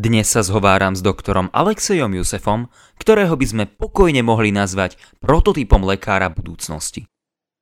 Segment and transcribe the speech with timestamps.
[0.00, 6.32] Dnes sa zhováram s doktorom Alexejom Jusefom, ktorého by sme pokojne mohli nazvať prototypom lekára
[6.32, 7.04] budúcnosti.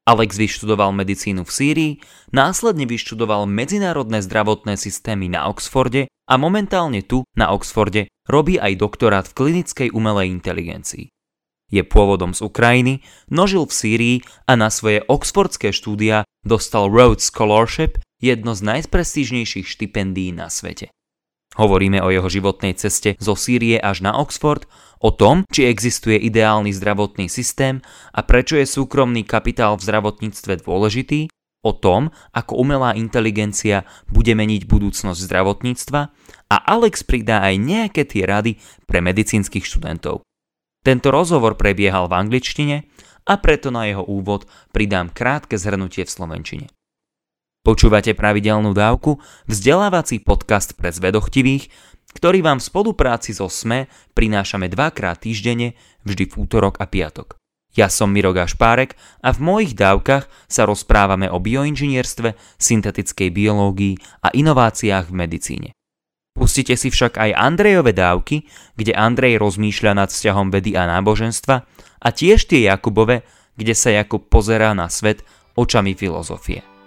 [0.06, 1.92] Alex vyštudoval medicínu v Sýrii,
[2.30, 9.26] následne vyštudoval medzinárodné zdravotné systémy na Oxforde a momentálne tu, na Oxforde, robí aj doktorát
[9.26, 11.10] v klinickej umelej inteligencii.
[11.74, 13.02] Je pôvodom z Ukrajiny,
[13.34, 14.16] nožil v Sýrii
[14.46, 20.94] a na svoje oxfordské štúdia dostal Rhodes Scholarship, jedno z najprestížnejších štipendií na svete.
[21.56, 24.68] Hovoríme o jeho životnej ceste zo Sýrie až na Oxford,
[25.00, 27.80] o tom, či existuje ideálny zdravotný systém
[28.12, 31.30] a prečo je súkromný kapitál v zdravotníctve dôležitý,
[31.62, 36.00] o tom, ako umelá inteligencia bude meniť budúcnosť zdravotníctva
[36.50, 40.22] a Alex pridá aj nejaké tie rady pre medicínskych študentov.
[40.86, 42.76] Tento rozhovor prebiehal v angličtine
[43.26, 46.66] a preto na jeho úvod pridám krátke zhrnutie v slovenčine.
[47.68, 51.68] Počúvate pravidelnú dávku, vzdelávací podcast pre zvedochtivých,
[52.16, 57.36] ktorý vám v spolupráci so SME prinášame dvakrát týždenne, vždy v útorok a piatok.
[57.76, 64.32] Ja som Miro Gašpárek a v mojich dávkach sa rozprávame o bioinžinierstve, syntetickej biológii a
[64.32, 65.68] inováciách v medicíne.
[66.32, 68.48] Pustite si však aj Andrejové dávky,
[68.80, 71.56] kde Andrej rozmýšľa nad vzťahom vedy a náboženstva
[72.00, 73.28] a tiež tie Jakubove,
[73.60, 75.20] kde sa Jakub pozerá na svet
[75.52, 76.77] očami filozofie.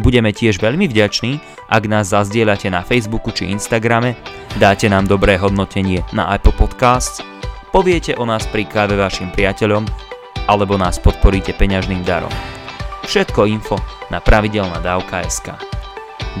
[0.00, 4.16] Budeme tiež veľmi vďační, ak nás zazdieľate na Facebooku či Instagrame,
[4.56, 7.20] dáte nám dobré hodnotenie na Apple Podcasts,
[7.68, 9.84] poviete o nás pri káve vašim priateľom
[10.48, 12.32] alebo nás podporíte peňažným darom.
[13.04, 13.76] Všetko info
[14.08, 15.52] na pravidelná dávka.sk.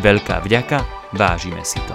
[0.00, 0.80] Veľká vďaka,
[1.12, 1.92] vážime si to.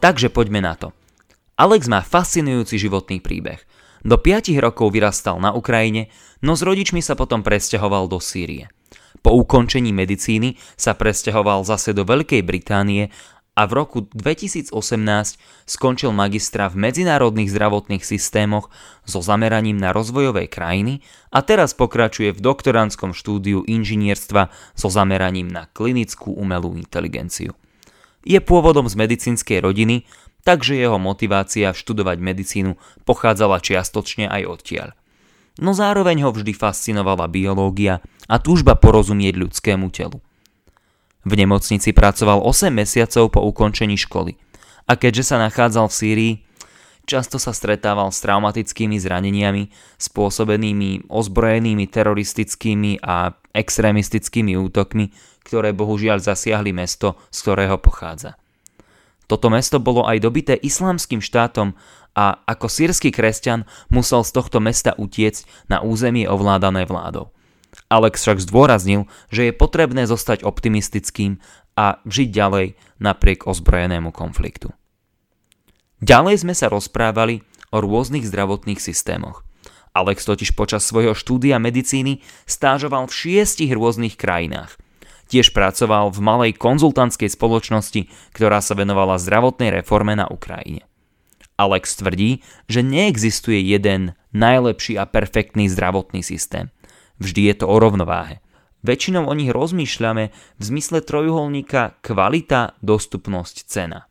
[0.00, 0.96] Takže poďme na to.
[1.60, 3.68] Alex má fascinujúci životný príbeh.
[4.06, 8.70] Do 5 rokov vyrastal na Ukrajine, no s rodičmi sa potom presťahoval do Sýrie.
[9.22, 13.10] Po ukončení medicíny sa presťahoval zase do Veľkej Británie
[13.58, 14.70] a v roku 2018
[15.66, 18.70] skončil magistra v medzinárodných zdravotných systémoch
[19.02, 21.02] so zameraním na rozvojové krajiny
[21.34, 27.58] a teraz pokračuje v doktorandskom štúdiu inžinierstva so zameraním na klinickú umelú inteligenciu.
[28.22, 30.06] Je pôvodom z medicínskej rodiny,
[30.44, 32.72] takže jeho motivácia študovať medicínu
[33.08, 34.88] pochádzala čiastočne aj odtiaľ.
[35.58, 37.98] No zároveň ho vždy fascinovala biológia
[38.30, 40.22] a túžba porozumieť ľudskému telu.
[41.26, 44.38] V nemocnici pracoval 8 mesiacov po ukončení školy
[44.86, 46.32] a keďže sa nachádzal v Sýrii,
[47.04, 55.10] často sa stretával s traumatickými zraneniami spôsobenými ozbrojenými teroristickými a extrémistickými útokmi,
[55.42, 58.38] ktoré bohužiaľ zasiahli mesto, z ktorého pochádza.
[59.28, 61.76] Toto mesto bolo aj dobité islamským štátom
[62.16, 67.30] a ako sírsky kresťan musel z tohto mesta utiecť na územie ovládané vládou.
[67.92, 71.44] Alex však zdôraznil, že je potrebné zostať optimistickým
[71.76, 72.66] a žiť ďalej
[72.98, 74.72] napriek ozbrojenému konfliktu.
[76.00, 79.44] Ďalej sme sa rozprávali o rôznych zdravotných systémoch.
[79.92, 84.80] Alex totiž počas svojho štúdia medicíny stážoval v šiestich rôznych krajinách–
[85.28, 90.88] Tiež pracoval v malej konzultantskej spoločnosti, ktorá sa venovala zdravotnej reforme na Ukrajine.
[91.60, 92.40] Alex tvrdí,
[92.70, 96.72] že neexistuje jeden najlepší a perfektný zdravotný systém.
[97.20, 98.40] Vždy je to o rovnováhe.
[98.86, 104.06] Väčšinou o nich rozmýšľame v zmysle trojuholníka kvalita, dostupnosť, cena.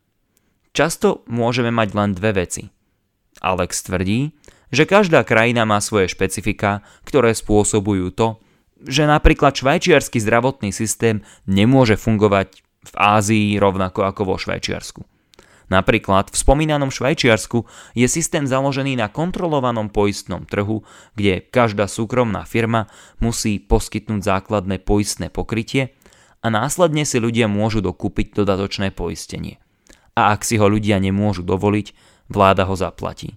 [0.75, 2.67] Často môžeme mať len dve veci.
[3.39, 4.35] Alex tvrdí,
[4.67, 8.43] že každá krajina má svoje špecifika, ktoré spôsobujú to,
[8.85, 15.01] že napríklad švajčiarsky zdravotný systém nemôže fungovať v Ázii rovnako ako vo Švajčiarsku.
[15.67, 20.87] Napríklad v spomínanom Švajčiarsku je systém založený na kontrolovanom poistnom trhu,
[21.19, 22.87] kde každá súkromná firma
[23.19, 25.91] musí poskytnúť základné poistné pokrytie
[26.39, 29.59] a následne si ľudia môžu dokúpiť dodatočné poistenie.
[30.15, 31.91] A ak si ho ľudia nemôžu dovoliť,
[32.31, 33.35] vláda ho zaplatí.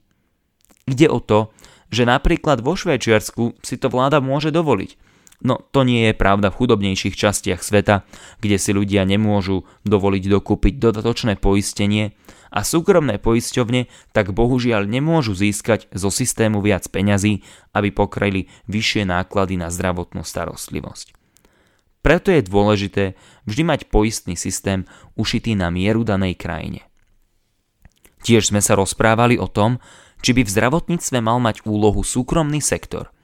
[0.86, 1.50] Ide o to,
[1.90, 4.90] že napríklad vo Švajčiarsku si to vláda môže dovoliť–
[5.40, 8.04] No to nie je pravda v chudobnejších častiach sveta,
[8.44, 12.12] kde si ľudia nemôžu dovoliť dokúpiť dodatočné poistenie
[12.52, 17.40] a súkromné poisťovne tak bohužiaľ nemôžu získať zo systému viac peňazí,
[17.72, 21.16] aby pokryli vyššie náklady na zdravotnú starostlivosť.
[22.04, 23.04] Preto je dôležité
[23.48, 24.84] vždy mať poistný systém
[25.16, 26.84] ušitý na mieru danej krajine.
[28.20, 29.80] Tiež sme sa rozprávali o tom,
[30.20, 33.08] či by v zdravotníctve mal mať úlohu súkromný sektor–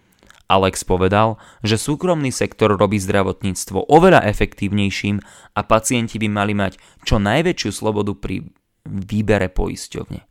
[0.46, 5.18] Alex povedal, že súkromný sektor robí zdravotníctvo oveľa efektívnejším
[5.58, 8.46] a pacienti by mali mať čo najväčšiu slobodu pri
[8.86, 10.22] výbere poisťovne.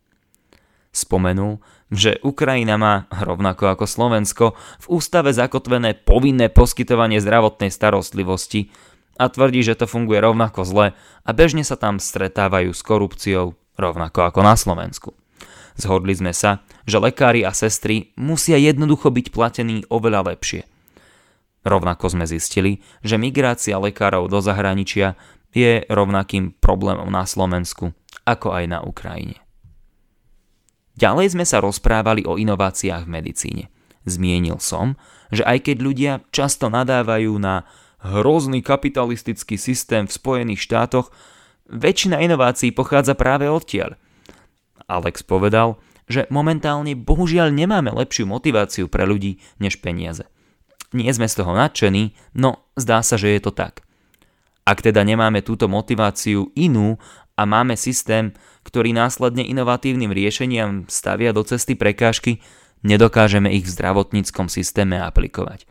[0.95, 1.59] Spomenul,
[1.91, 8.71] že Ukrajina má, rovnako ako Slovensko, v ústave zakotvené povinné poskytovanie zdravotnej starostlivosti
[9.19, 14.31] a tvrdí, že to funguje rovnako zle a bežne sa tam stretávajú s korupciou, rovnako
[14.31, 15.11] ako na Slovensku.
[15.75, 20.63] Zhodli sme sa, že lekári a sestry musia jednoducho byť platení oveľa lepšie.
[21.65, 25.19] Rovnako sme zistili, že migrácia lekárov do zahraničia
[25.51, 27.91] je rovnakým problémom na Slovensku,
[28.23, 29.41] ako aj na Ukrajine.
[30.95, 33.63] Ďalej sme sa rozprávali o inováciách v medicíne.
[34.07, 34.95] Zmienil som,
[35.33, 37.67] že aj keď ľudia často nadávajú na
[37.99, 41.09] hrozný kapitalistický systém v Spojených štátoch,
[41.67, 43.97] väčšina inovácií pochádza práve odtiaľ.
[44.85, 50.29] Alex povedal, že momentálne bohužiaľ nemáme lepšiu motiváciu pre ľudí než peniaze.
[50.93, 53.81] Nie sme z toho nadšení, no zdá sa, že je to tak.
[54.65, 56.97] Ak teda nemáme túto motiváciu inú
[57.37, 58.33] a máme systém,
[58.65, 62.41] ktorý následne inovatívnym riešeniam stavia do cesty prekážky,
[62.81, 65.69] nedokážeme ich v zdravotníckom systéme aplikovať.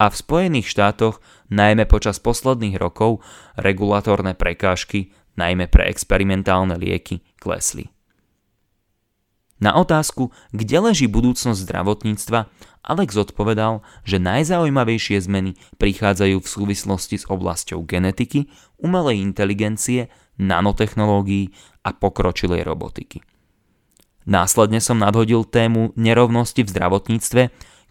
[0.00, 1.20] A v Spojených štátoch,
[1.52, 3.20] najmä počas posledných rokov,
[3.60, 7.92] regulatórne prekážky, najmä pre experimentálne lieky, klesli.
[9.60, 12.48] Na otázku, kde leží budúcnosť zdravotníctva,
[12.80, 18.48] Alex odpovedal, že najzaujímavejšie zmeny prichádzajú v súvislosti s oblasťou genetiky,
[18.80, 20.08] umelej inteligencie,
[20.40, 21.52] nanotechnológií
[21.84, 23.20] a pokročilej robotiky.
[24.24, 27.42] Následne som nadhodil tému nerovnosti v zdravotníctve,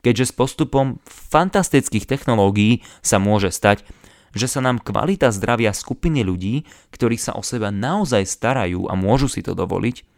[0.01, 3.86] keďže s postupom fantastických technológií sa môže stať,
[4.33, 9.30] že sa nám kvalita zdravia skupiny ľudí, ktorí sa o seba naozaj starajú a môžu
[9.30, 10.09] si to dovoliť,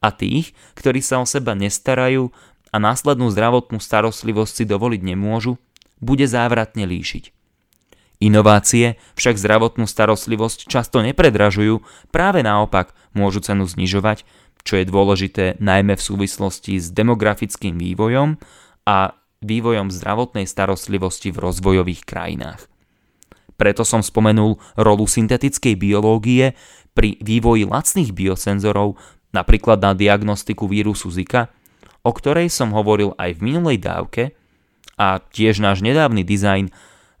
[0.00, 2.32] a tých, ktorí sa o seba nestarajú
[2.72, 5.60] a následnú zdravotnú starostlivosť si dovoliť nemôžu,
[6.00, 7.36] bude závratne líšiť.
[8.20, 11.80] Inovácie však zdravotnú starostlivosť často nepredražujú,
[12.12, 14.28] práve naopak môžu cenu znižovať,
[14.60, 18.36] čo je dôležité najmä v súvislosti s demografickým vývojom
[18.84, 22.68] a vývojom zdravotnej starostlivosti v rozvojových krajinách.
[23.56, 26.56] Preto som spomenul rolu syntetickej biológie
[26.92, 31.50] pri vývoji lacných biosenzorov napríklad na diagnostiku vírusu Zika,
[32.02, 34.34] o ktorej som hovoril aj v minulej dávke
[34.96, 36.72] a tiež náš nedávny dizajn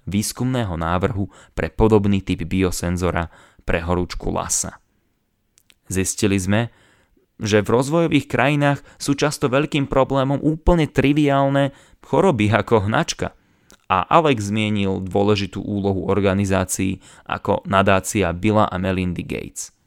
[0.08, 3.28] výskumného návrhu pre podobný typ biosenzora
[3.62, 4.80] pre horúčku lasa.
[5.90, 6.72] Zistili sme,
[7.40, 11.72] že v rozvojových krajinách sú často veľkým problémom úplne triviálne
[12.04, 13.32] choroby ako hnačka.
[13.90, 19.74] A Alex zmienil dôležitú úlohu organizácií ako nadácia Billa a Melindy Gates–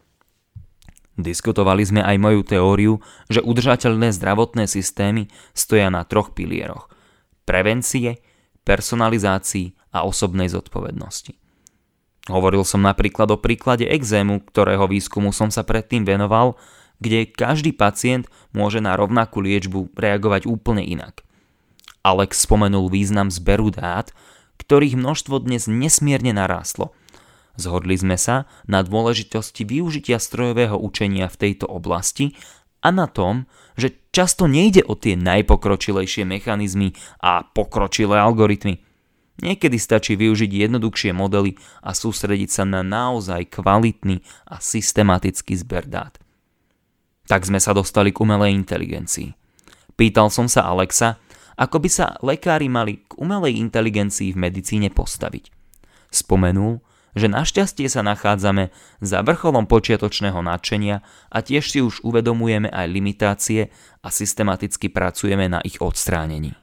[1.13, 2.93] Diskutovali sme aj moju teóriu,
[3.29, 6.89] že udržateľné zdravotné systémy stoja na troch pilieroch.
[7.45, 8.17] Prevencie,
[8.65, 11.37] personalizácii a osobnej zodpovednosti.
[12.33, 16.57] Hovoril som napríklad o príklade exému, ktorého výskumu som sa predtým venoval,
[16.97, 21.21] kde každý pacient môže na rovnakú liečbu reagovať úplne inak.
[22.01, 24.15] Alex spomenul význam zberu dát,
[24.57, 26.89] ktorých množstvo dnes nesmierne narástlo–
[27.53, 32.33] Zhodli sme sa na dôležitosti využitia strojového učenia v tejto oblasti
[32.81, 33.45] a na tom,
[33.77, 38.81] že často nejde o tie najpokročilejšie mechanizmy a pokročilé algoritmy.
[39.41, 46.17] Niekedy stačí využiť jednoduchšie modely a sústrediť sa na naozaj kvalitný a systematický zber dát.
[47.25, 49.33] Tak sme sa dostali k umelej inteligencii.
[49.93, 51.17] Pýtal som sa Alexa,
[51.57, 55.49] ako by sa lekári mali k umelej inteligencii v medicíne postaviť.
[56.13, 56.81] Spomenul,
[57.13, 63.69] že našťastie sa nachádzame za vrcholom počiatočného nadšenia a tiež si už uvedomujeme aj limitácie
[64.01, 66.57] a systematicky pracujeme na ich odstránení.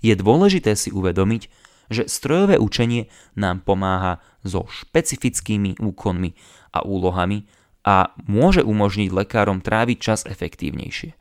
[0.00, 1.50] Je dôležité si uvedomiť,
[1.90, 6.30] že strojové učenie nám pomáha so špecifickými úkonmi
[6.70, 7.50] a úlohami
[7.82, 11.18] a môže umožniť lekárom tráviť čas efektívnejšie.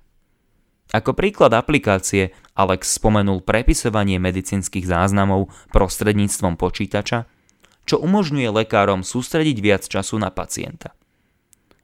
[0.90, 7.30] Ako príklad aplikácie Alex spomenul prepisovanie medicínskych záznamov prostredníctvom počítača,
[7.90, 10.94] čo umožňuje lekárom sústrediť viac času na pacienta.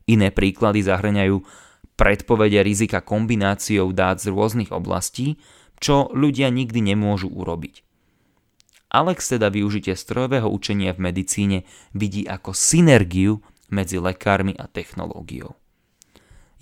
[0.06, 1.42] Iné príklady zahrňajú
[1.98, 5.42] predpovede rizika kombináciou dát z rôznych oblastí,
[5.82, 7.82] čo ľudia nikdy nemôžu urobiť.
[8.94, 11.58] Alex teda využitie strojového učenia v medicíne
[11.92, 13.42] vidí ako synergiu
[13.74, 15.58] medzi lekármi a technológiou.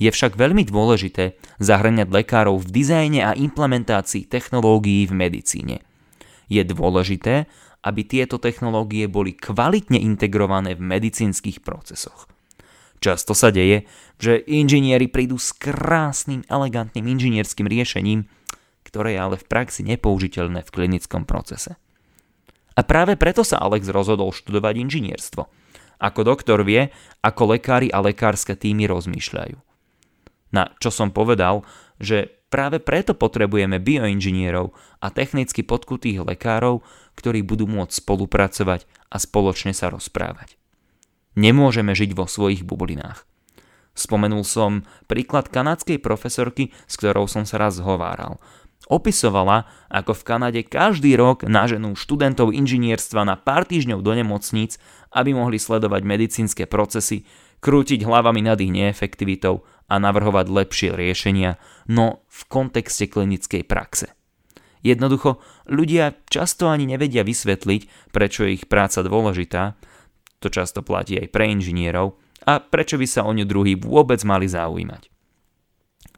[0.02, 5.78] Je však veľmi dôležité zahrňať lekárov v dizajne a implementácii technológií v medicíne.
[6.50, 7.46] Je dôležité,
[7.84, 12.32] aby tieto technológie boli kvalitne integrované v medicínskych procesoch.
[13.04, 13.84] Často sa deje,
[14.16, 18.32] že inžinieri prídu s krásnym, elegantným inžinierským riešením,
[18.88, 21.76] ktoré je ale v praxi nepoužiteľné v klinickom procese.
[22.74, 25.44] A práve preto sa Alex rozhodol študovať inžinierstvo.
[26.00, 29.60] Ako doktor vie, ako lekári a lekárske týmy rozmýšľajú.
[30.56, 31.68] Na čo som povedal,
[32.00, 36.86] že práve preto potrebujeme bioinžinierov a technicky podkutých lekárov,
[37.16, 40.58] ktorí budú môcť spolupracovať a spoločne sa rozprávať.
[41.34, 43.26] Nemôžeme žiť vo svojich bublinách.
[43.94, 48.42] Spomenul som príklad kanadskej profesorky, s ktorou som sa raz zhováral.
[48.90, 54.76] Opisovala, ako v Kanade každý rok naženú študentov inžinierstva na pár týždňov do nemocníc,
[55.16, 57.24] aby mohli sledovať medicínske procesy,
[57.64, 61.56] krútiť hlavami nad ich neefektivitou a navrhovať lepšie riešenia,
[61.88, 64.12] no v kontexte klinickej praxe.
[64.84, 65.40] Jednoducho,
[65.72, 69.80] ľudia často ani nevedia vysvetliť, prečo je ich práca dôležitá,
[70.44, 74.52] to často platí aj pre inžinierov, a prečo by sa o ňu druhý vôbec mali
[74.52, 75.08] zaujímať.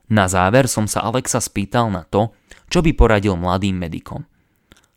[0.09, 2.33] Na záver som sa Alexa spýtal na to,
[2.69, 4.25] čo by poradil mladým medikom.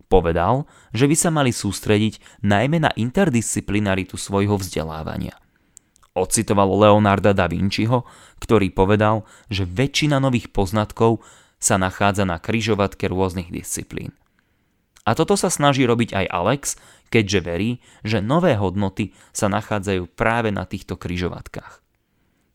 [0.09, 0.65] Povedal,
[0.97, 5.37] že by sa mali sústrediť najmä na interdisciplinaritu svojho vzdelávania–
[6.19, 8.03] Ocitoval Leonarda da Vinciho,
[8.43, 11.23] ktorý povedal, že väčšina nových poznatkov
[11.59, 14.15] sa nachádza na kryžovatke rôznych disciplín.
[15.03, 16.63] A toto sa snaží robiť aj Alex,
[17.09, 17.71] keďže verí,
[18.05, 21.81] že nové hodnoty sa nachádzajú práve na týchto kryžovatkách.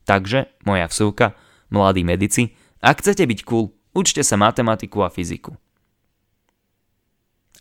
[0.06, 1.34] Takže, moja vsúka,
[1.74, 5.56] mladí medici, ak chcete byť cool, učte sa matematiku a fyziku.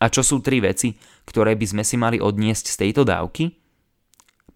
[0.02, 3.54] A čo sú tri veci, ktoré by sme si mali odniesť z tejto dávky?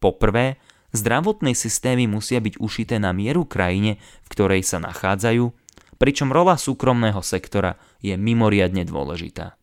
[0.02, 0.58] Poprvé,
[0.96, 5.52] Zdravotné systémy musia byť ušité na mieru krajine, v ktorej sa nachádzajú,
[5.96, 9.56] pričom rola súkromného sektora je mimoriadne dôležitá.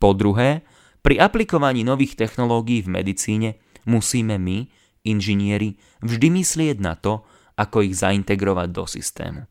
[0.00, 0.64] Po druhé,
[1.00, 3.50] pri aplikovaní nových technológií v medicíne
[3.88, 4.68] musíme my,
[5.04, 7.24] inžinieri, vždy myslieť na to,
[7.56, 9.42] ako ich zaintegrovať do systému.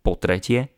[0.00, 0.72] Po tretie,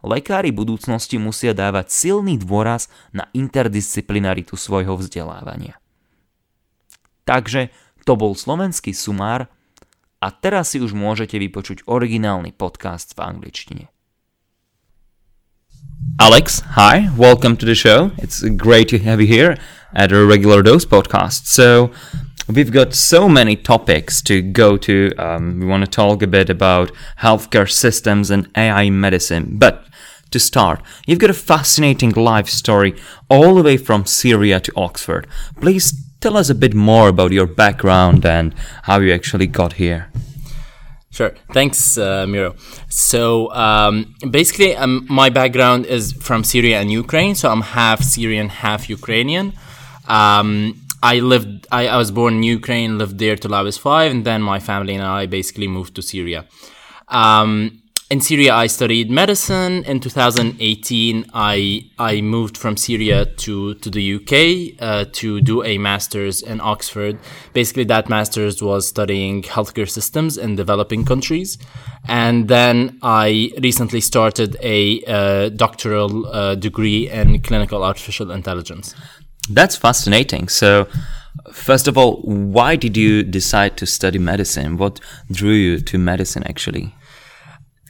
[0.00, 5.76] lekári budúcnosti musia dávať silný dôraz na interdisciplinaritu svojho vzdelávania.
[7.26, 7.70] Takže
[8.08, 9.50] to bol slovenský sumár
[10.20, 13.84] a teraz si už môžete vypočuť originálny podcast v angličtine.
[16.20, 18.12] Alex, hi, welcome to the show.
[18.20, 19.56] It's great to have you here
[19.96, 21.48] at a regular dose podcast.
[21.48, 21.90] So,
[22.48, 25.12] we've got so many topics to go to.
[25.16, 26.92] Um, we want to talk a bit about
[27.24, 29.56] healthcare systems and AI medicine.
[29.56, 29.88] But
[30.30, 32.94] to start, you've got a fascinating life story
[33.28, 35.26] all the way from Syria to Oxford.
[35.60, 40.10] Please tell us a bit more about your background and how you actually got here.
[41.10, 41.34] Sure.
[41.52, 42.54] Thanks, uh, Miro.
[42.88, 47.34] So um, basically, um, my background is from Syria and Ukraine.
[47.34, 49.52] So I'm half Syrian, half Ukrainian.
[50.06, 51.66] Um, I lived.
[51.72, 54.60] I, I, was born in Ukraine, lived there till I was five, and then my
[54.60, 56.46] family and I basically moved to Syria.
[57.08, 57.79] Um,
[58.10, 59.84] in Syria, I studied medicine.
[59.84, 65.78] In 2018, I I moved from Syria to to the UK uh, to do a
[65.78, 67.20] master's in Oxford.
[67.52, 71.56] Basically, that master's was studying healthcare systems in developing countries,
[72.08, 78.94] and then I recently started a uh, doctoral uh, degree in clinical artificial intelligence.
[79.48, 80.48] That's fascinating.
[80.48, 80.88] So.
[81.52, 84.76] First of all, why did you decide to study medicine?
[84.76, 85.00] What
[85.30, 86.92] drew you to medicine actually?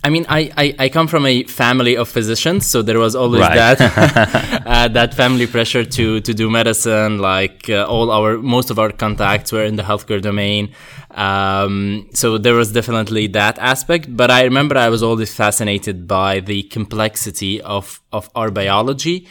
[0.02, 3.42] I mean, I, I, I, come from a family of physicians, so there was always
[3.42, 3.76] right.
[3.76, 7.18] that uh, that family pressure to to do medicine.
[7.18, 10.72] Like uh, all our most of our contacts were in the healthcare domain,
[11.10, 14.16] um, so there was definitely that aspect.
[14.16, 19.28] But I remember I was always fascinated by the complexity of of our biology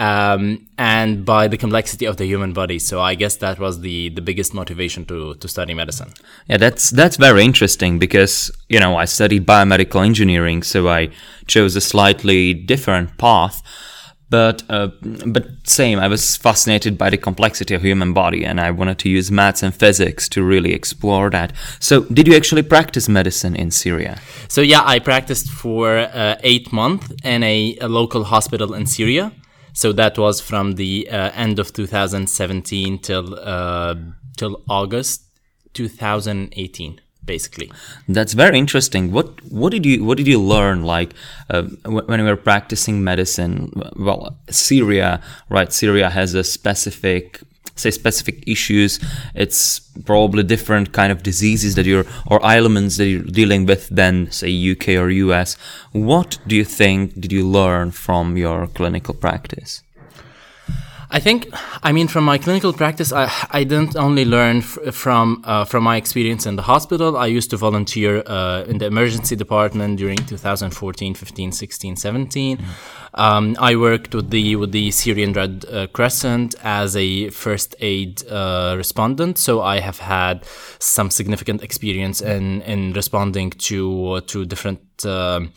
[0.00, 2.78] um, and by the complexity of the human body.
[2.78, 6.12] So I guess that was the the biggest motivation to to study medicine.
[6.48, 11.10] Yeah, that's that's very interesting because you know I studied biomedical engineering, so I
[11.46, 13.62] chose a slightly different path.
[14.30, 14.88] But uh,
[15.26, 19.08] but same, I was fascinated by the complexity of human body, and I wanted to
[19.08, 21.52] use maths and physics to really explore that.
[21.80, 24.20] So, did you actually practice medicine in Syria?
[24.48, 29.32] So yeah, I practiced for uh, eight months in a, a local hospital in Syria.
[29.72, 33.94] So that was from the uh, end of 2017 till uh,
[34.36, 35.22] till August
[35.74, 37.70] 2018 basically.
[38.08, 39.12] That's very interesting.
[39.12, 41.14] What what did you what did you learn like
[41.48, 43.54] uh, when you were practicing medicine?
[43.96, 45.72] Well syria right?
[45.72, 47.42] Syria has a specific
[47.76, 48.98] say specific issues
[49.34, 54.30] it's probably different kind of diseases that you're or ailments that you're dealing with than
[54.30, 55.56] say uk or us
[55.92, 59.82] what do you think did you learn from your clinical practice
[61.12, 61.48] I think,
[61.82, 65.82] I mean, from my clinical practice, I, I didn't only learn f- from uh, from
[65.82, 67.16] my experience in the hospital.
[67.16, 72.58] I used to volunteer uh, in the emergency department during 2014, 15, 16, 17.
[73.14, 78.22] Um, I worked with the with the Syrian Red uh, Crescent as a first aid
[78.28, 80.44] uh, respondent, so I have had
[80.78, 84.80] some significant experience in in responding to to different.
[85.04, 85.52] um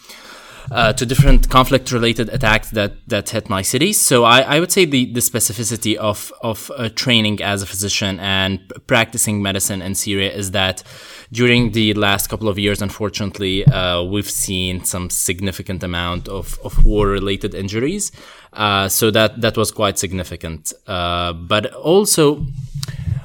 [0.71, 4.01] uh, to different conflict related attacks that, that hit my cities.
[4.01, 8.19] So I, I would say the, the specificity of, of uh, training as a physician
[8.19, 10.83] and practicing medicine in Syria is that
[11.31, 16.85] during the last couple of years, unfortunately, uh, we've seen some significant amount of, of
[16.85, 18.11] war related injuries.
[18.53, 20.73] Uh, so that, that was quite significant.
[20.85, 22.45] Uh, but also,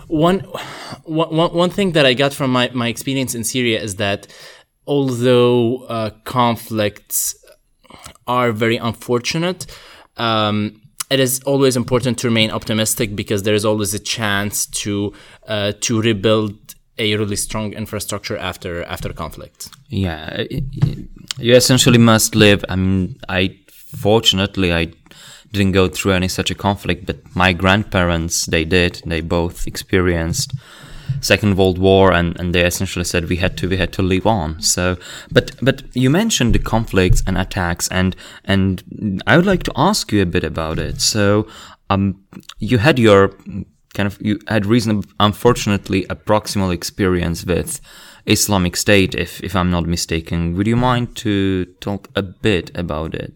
[0.08, 0.40] one,
[1.04, 4.26] one, one thing that I got from my, my experience in Syria is that
[4.88, 7.36] although uh, conflicts
[8.26, 9.66] are very unfortunate,
[10.16, 10.80] um,
[11.10, 15.12] it is always important to remain optimistic because there is always a chance to
[15.46, 16.54] uh, to rebuild
[16.98, 19.68] a really strong infrastructure after after conflict.
[19.88, 20.44] Yeah,
[21.38, 22.64] you essentially must live.
[22.68, 24.92] I mean, I fortunately I
[25.52, 29.02] didn't go through any such a conflict, but my grandparents they did.
[29.06, 30.52] They both experienced
[31.20, 34.26] Second World War, and, and they essentially said we had to we had to live
[34.26, 34.60] on.
[34.60, 34.96] So,
[35.30, 40.12] but but you mentioned the conflicts and attacks, and and I would like to ask
[40.12, 41.00] you a bit about it.
[41.00, 41.46] So,
[41.90, 42.24] um,
[42.58, 43.34] you had your
[43.94, 47.80] kind of you had reason unfortunately a proximal experience with
[48.26, 50.56] Islamic State, if if I'm not mistaken.
[50.56, 53.34] Would you mind to talk a bit about it?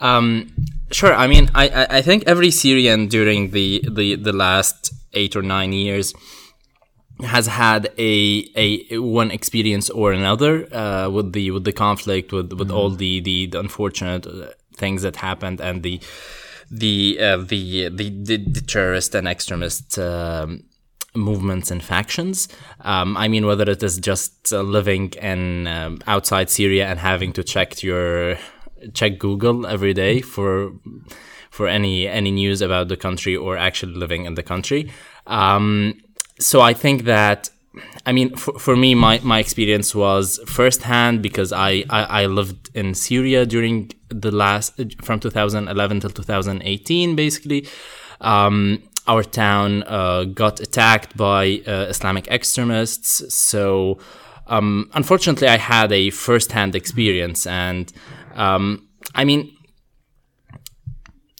[0.00, 0.52] Um,
[0.90, 1.14] sure.
[1.14, 5.72] I mean, I, I think every Syrian during the, the, the last eight or nine
[5.72, 6.12] years
[7.22, 12.52] has had a, a one experience or another uh, with the with the conflict with
[12.52, 16.00] with all the, the, the unfortunate uh, things that happened and the
[16.70, 20.64] the uh, the, the, the the terrorist and extremist um,
[21.14, 22.48] movements and factions.
[22.80, 27.32] Um, I mean, whether it is just uh, living in um, outside Syria and having
[27.34, 28.36] to check your
[28.92, 30.72] check Google every day for
[31.50, 34.92] for any any news about the country or actually living in the country.
[35.26, 35.94] Um,
[36.38, 37.50] so I think that
[38.06, 42.70] I mean, for, for me, my, my experience was firsthand because I, I, I, lived
[42.74, 47.66] in Syria during the last, from 2011 till 2018, basically.
[48.20, 53.34] Um, our town uh, got attacked by uh, Islamic extremists.
[53.34, 53.98] So,
[54.46, 57.46] um, unfortunately, I had a firsthand experience.
[57.46, 57.92] And,
[58.34, 59.55] um, I mean,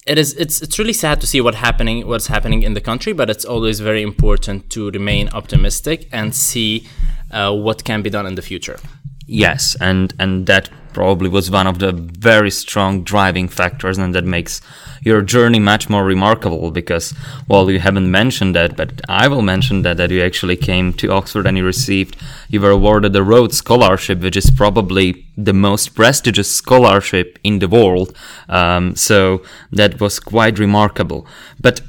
[0.06, 3.12] it is it's it's really sad to see what happening what's happening in the country,
[3.12, 6.86] but it's always very important to remain optimistic and see
[7.32, 8.78] uh, what can be done in the future.
[9.26, 14.24] Yes, and and that probably was one of the very strong driving factors, and that
[14.24, 14.62] makes
[15.02, 16.70] your journey much more remarkable.
[16.70, 17.12] Because
[17.48, 21.12] well, you haven't mentioned that, but I will mention that that you actually came to
[21.12, 22.16] Oxford and you received
[22.48, 27.68] you were awarded the Rhodes Scholarship, which is probably the most prestigious scholarship in the
[27.68, 28.16] world.
[28.48, 31.26] Um, so that was quite remarkable.
[31.60, 31.82] But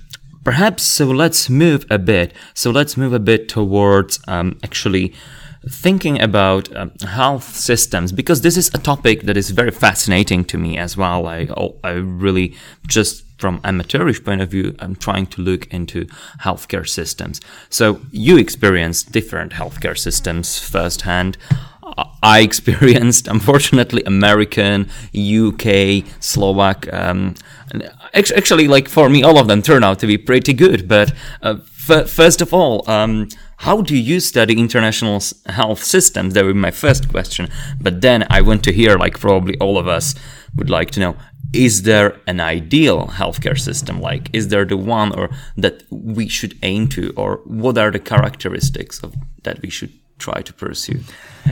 [0.47, 2.31] perhaps so let's move a bit.
[2.53, 5.13] So let's move a bit towards um, actually
[5.69, 10.57] thinking about um, health systems because this is a topic that is very fascinating to
[10.57, 11.27] me as well.
[11.27, 11.49] I
[11.83, 11.91] I
[12.23, 12.55] really
[12.87, 16.05] just from amateurish point of view, I'm trying to look into
[16.45, 17.41] healthcare systems.
[17.69, 21.37] So you experience different healthcare systems firsthand.
[22.21, 26.91] I experienced, unfortunately, American, UK, Slovak.
[26.93, 27.35] Um,
[28.13, 30.87] actually, like for me, all of them turn out to be pretty good.
[30.87, 31.55] But uh,
[31.89, 36.33] f- first of all, um, how do you study international health systems?
[36.33, 37.49] That would be my first question.
[37.81, 40.13] But then I want to hear, like probably all of us
[40.55, 41.15] would like to know,
[41.53, 44.01] is there an ideal healthcare system?
[44.01, 47.99] Like, is there the one or that we should aim to, or what are the
[47.99, 50.99] characteristics of that we should try to pursue?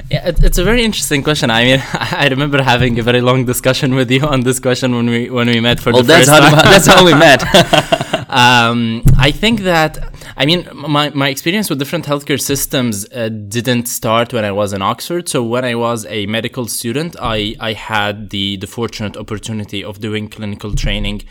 [0.09, 1.49] Yeah, it's a very interesting question.
[1.49, 5.07] I mean, I remember having a very long discussion with you on this question when
[5.07, 6.51] we when we met for well, the first how time.
[6.71, 7.41] that's how we met.
[8.29, 13.85] um, I think that I mean, my, my experience with different healthcare systems uh, didn't
[13.85, 15.29] start when I was in Oxford.
[15.29, 20.01] So when I was a medical student, I, I had the, the fortunate opportunity of
[20.01, 21.21] doing clinical training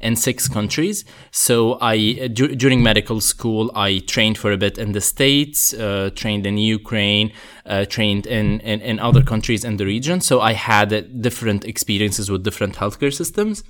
[0.00, 1.04] in six countries.
[1.30, 6.46] So I during medical school, I trained for a bit in the States, uh, trained
[6.46, 7.32] in Ukraine,
[7.66, 10.22] uh, trained in, in, in other countries in the region.
[10.22, 13.62] So I had uh, different experiences with different healthcare systems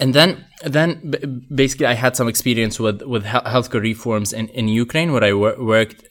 [0.00, 5.12] and then then basically I had some experience with with healthcare reforms in in Ukraine
[5.12, 6.04] where I wor- worked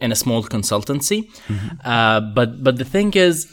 [0.00, 1.20] in a small consultancy.
[1.48, 1.68] Mm-hmm.
[1.84, 3.46] Uh, but but the thing is.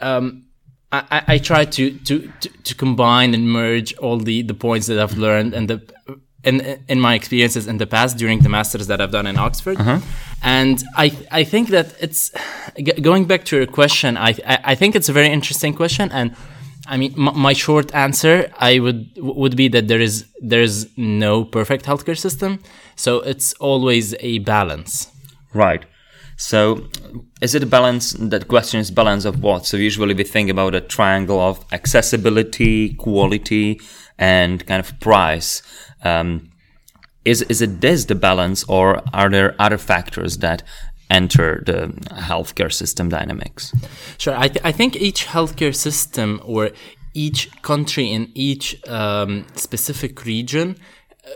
[0.00, 0.46] Um,
[0.94, 4.98] I, I, try to, to, to, to combine and merge all the, the points that
[4.98, 5.80] I've learned and the
[6.44, 9.78] in in my experiences in the past during the masters that I've done in Oxford,
[10.42, 12.30] and I I think that it's
[12.76, 14.16] g- going back to your question.
[14.16, 16.34] I, I I think it's a very interesting question, and
[16.86, 20.88] I mean m- my short answer I would would be that there is there is
[20.96, 22.58] no perfect healthcare system,
[22.96, 25.08] so it's always a balance.
[25.54, 25.84] Right.
[26.36, 26.88] So,
[27.40, 28.14] is it a balance?
[28.14, 29.64] That question is balance of what?
[29.64, 33.80] So, usually we think about a triangle of accessibility, quality,
[34.18, 35.62] and kind of price.
[36.02, 36.50] Um,
[37.24, 40.64] is is it this the balance, or are there other factors that
[41.18, 41.80] enter the
[42.30, 43.72] healthcare system dynamics?
[44.18, 44.36] Sure.
[44.44, 46.70] I, th- I think each healthcare system or
[47.14, 50.68] each country in each um, specific region
[51.26, 51.30] uh,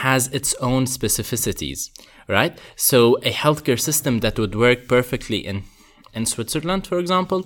[0.00, 1.90] has its own specificities,
[2.28, 2.58] right?
[2.76, 2.98] So
[3.30, 5.62] a healthcare system that would work perfectly in
[6.14, 7.42] in Switzerland, for example,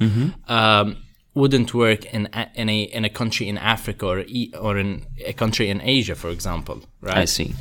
[0.49, 0.97] um,
[1.35, 5.03] wouldn't work in a, in a in a country in Africa or e- or in
[5.25, 7.23] a country in Asia, for example, right?
[7.23, 7.55] I see.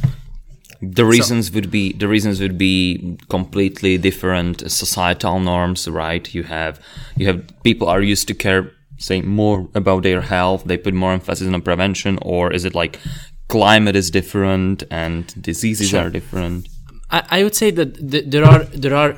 [0.82, 6.34] The reasons would be the reasons would be completely different societal norms, right?
[6.34, 6.80] You have
[7.18, 11.14] you have people are used to care say more about their health, they put more
[11.14, 13.00] emphasis on prevention, or is it like
[13.48, 16.68] climate is different and diseases are different?
[17.12, 19.12] I, I would say that th- there are there are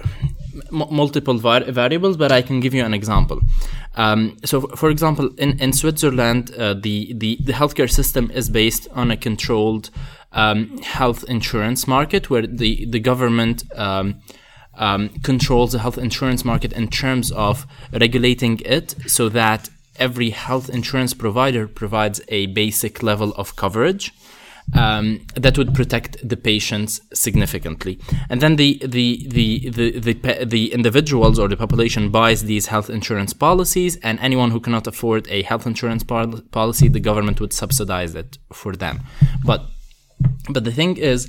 [0.71, 3.39] m- multiple var- variables, but I can give you an example.
[3.95, 8.49] Um, so, f- for example, in in Switzerland, uh, the, the the healthcare system is
[8.49, 9.89] based on a controlled
[10.31, 14.21] um, health insurance market, where the the government um,
[14.77, 20.69] um, controls the health insurance market in terms of regulating it, so that every health
[20.69, 24.11] insurance provider provides a basic level of coverage
[24.75, 27.97] um, that would protect the patients significantly.
[28.29, 32.89] And then the the the the the, the individuals or the population buys these health
[32.89, 37.53] insurance policies, and anyone who cannot afford a health insurance pol- policy, the government would
[37.53, 38.99] subsidize it for them.
[39.45, 39.65] But
[40.49, 41.27] but the thing is.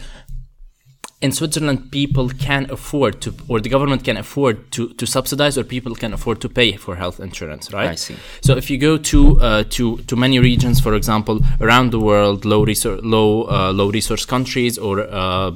[1.20, 5.64] In Switzerland, people can afford to, or the government can afford to, to subsidize, or
[5.64, 7.90] people can afford to pay for health insurance, right?
[7.90, 8.14] I see.
[8.40, 12.44] So if you go to uh, to to many regions, for example, around the world,
[12.44, 15.50] low resource low uh, low resource countries, or uh,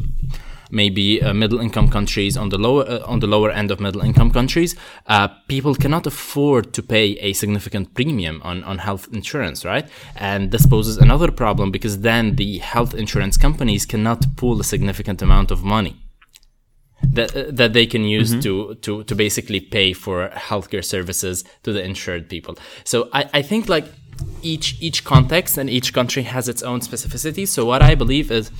[0.72, 4.00] maybe uh, middle income countries on the lower uh, on the lower end of middle
[4.00, 4.74] income countries,
[5.06, 9.86] uh, people cannot afford to pay a significant premium on on health insurance, right?
[10.16, 15.22] And this poses another problem because then the health insurance companies cannot pool a significant
[15.22, 15.96] amount of money
[17.02, 21.72] that uh, that they can use to to to basically pay for healthcare services to
[21.72, 22.56] the insured people.
[22.84, 23.86] So I, I think like
[24.42, 27.46] each each context and each country has its own specificity.
[27.46, 28.50] So what I believe is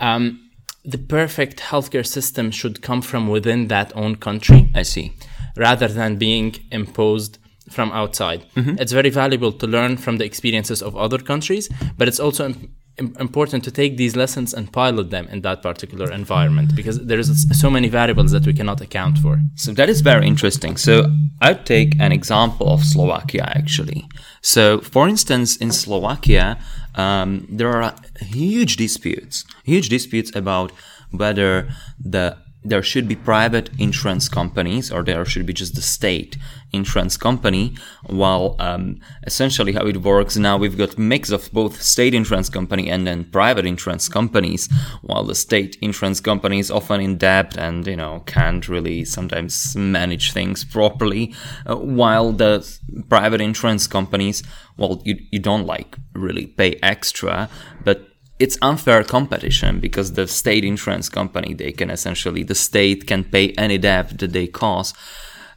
[0.00, 0.40] um,
[0.84, 5.12] the perfect healthcare system should come from within that own country I see.
[5.56, 7.38] rather than being imposed
[7.70, 8.44] from outside.
[8.56, 8.76] Mm-hmm.
[8.78, 12.52] It's very valuable to learn from the experiences of other countries, but it's also
[12.96, 17.28] important to take these lessons and pilot them in that particular environment because there's
[17.58, 19.40] so many variables that we cannot account for.
[19.56, 20.76] So that is very interesting.
[20.76, 24.08] So I'd take an example of Slovakia actually.
[24.42, 26.58] So for instance, in Slovakia,
[26.94, 30.70] um, there are huge disputes, huge disputes about
[31.10, 36.36] whether the there should be private insurance companies or there should be just the state
[36.72, 37.74] insurance company
[38.06, 42.90] while um, essentially how it works now we've got mix of both state insurance company
[42.90, 44.68] and then private insurance companies
[45.02, 49.76] while the state insurance company is often in debt and you know can't really sometimes
[49.76, 51.34] manage things properly
[51.66, 54.42] uh, while the private insurance companies
[54.76, 57.48] well you, you don't like really pay extra
[57.84, 63.24] but it's unfair competition because the state insurance company they can essentially the state can
[63.24, 64.92] pay any debt that they cause.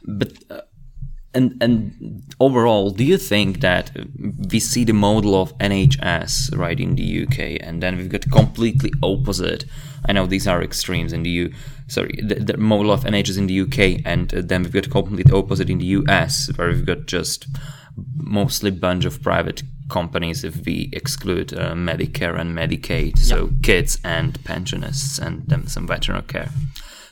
[0.04, 0.60] But uh,
[1.34, 3.90] and and overall do you think that
[4.50, 8.92] we see the model of NHS right in the UK and then we've got completely
[9.02, 9.64] opposite?
[10.06, 11.52] I know these are extremes in the
[11.88, 15.32] sorry the, the model of NHS in the UK and uh, then we've got complete
[15.32, 17.46] opposite in the US where we've got just
[18.14, 24.38] mostly bunch of private companies if we exclude uh, Medicare and Medicaid, so kids and
[24.44, 26.50] pensionists and then some veteran care.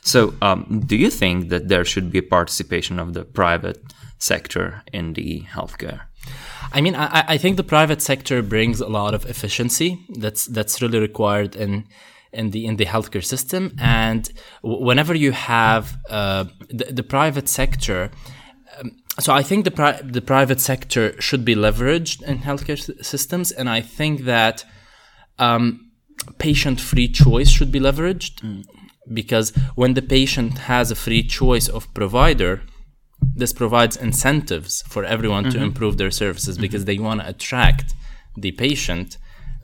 [0.01, 3.83] So, um, do you think that there should be a participation of the private
[4.19, 6.01] sector in the healthcare?
[6.71, 9.99] I mean, I, I think the private sector brings a lot of efficiency.
[10.09, 11.87] That's that's really required in
[12.33, 13.73] in the in the healthcare system.
[13.79, 14.29] And
[14.61, 18.11] w- whenever you have uh, the, the private sector,
[19.19, 23.51] so I think the pri- the private sector should be leveraged in healthcare s- systems,
[23.51, 24.65] and I think that
[25.39, 25.91] um,
[26.37, 28.35] patient free choice should be leveraged
[29.13, 32.61] because when the patient has a free choice of provider
[33.35, 37.93] this provides incentives for everyone to improve their services because they want to attract
[38.35, 39.17] the patient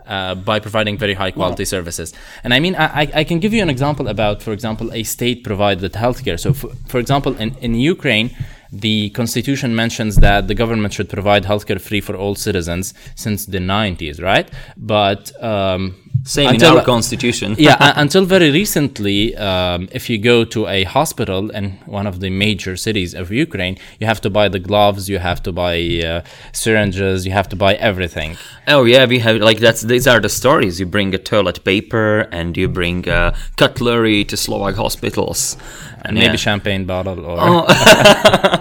[0.07, 2.13] uh, by providing very high quality services.
[2.43, 5.03] And I mean, I, I- I can give you an example about, for example, a
[5.03, 6.39] state provided healthcare.
[6.39, 8.27] So, for, for example, in, in Ukraine,
[8.73, 13.59] the constitution mentions that the government should provide healthcare free for all citizens since the
[13.59, 14.49] 90s, right?
[14.75, 17.55] But um, Same until- in our constitution.
[17.59, 22.29] yeah, until very recently, um, if you go to a hospital in one of the
[22.31, 26.21] major cities of Ukraine, you have to buy the gloves, you have to buy uh,
[26.51, 28.37] syringes, you have to buy everything.
[28.67, 30.79] Oh yeah, we have like that's these are the stories.
[30.79, 35.57] You bring a toilet paper and you bring uh, cutlery to Slovak hospitals,
[36.03, 37.65] and Maybe champagne bottle or Oh,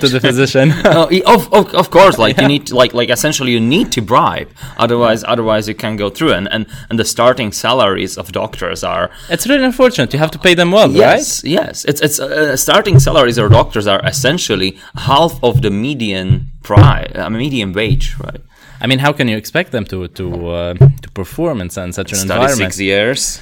[0.00, 0.72] to the physician.
[0.84, 4.00] oh, of, of, of course, like you need to, like like essentially you need to
[4.02, 6.32] bribe, otherwise otherwise you can't go through.
[6.32, 10.12] And and and the starting salaries of doctors are it's really unfortunate.
[10.12, 13.86] You have to pay them well, yes yes it's it's uh, starting salaries of doctors
[13.86, 18.40] are essentially half of the median price, uh, median wage, right?
[18.82, 22.04] I mean, how can you expect them to to uh, to perform in, such an
[22.04, 22.56] Study environment?
[22.72, 23.40] six years.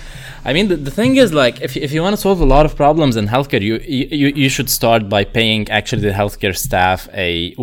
[0.48, 2.64] I mean, the, the thing is, like, if, if you want to solve a lot
[2.66, 3.74] of problems in healthcare, you,
[4.20, 7.54] you you should start by paying actually the healthcare staff a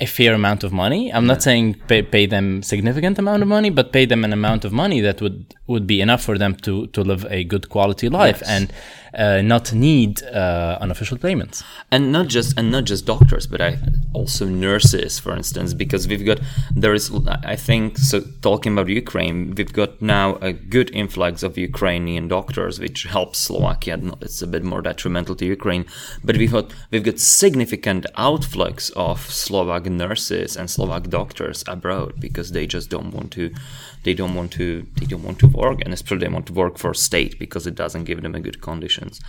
[0.00, 1.12] a fair amount of money.
[1.12, 4.64] I'm not saying pay, pay them significant amount of money, but pay them an amount
[4.64, 8.08] of money that would would be enough for them to to live a good quality
[8.08, 8.50] life Yes.
[8.50, 8.72] and
[9.16, 11.62] uh, not need uh, unofficial payments.
[11.94, 13.78] and not just and not just doctors but i
[14.12, 16.40] also nurses for instance because we've got
[16.74, 17.10] there is
[17.44, 22.80] i think so talking about ukraine we've got now a good influx of ukrainian doctors
[22.80, 25.84] which helps slovakia it's a bit more detrimental to ukraine
[26.24, 32.52] but we've got we've got significant outflux of slovak nurses and slovak doctors abroad because
[32.52, 33.52] they just don't want to
[34.04, 36.78] they don't want to they don't want to work and especially they want to work
[36.78, 39.20] for state because it doesn't give them a good conditions.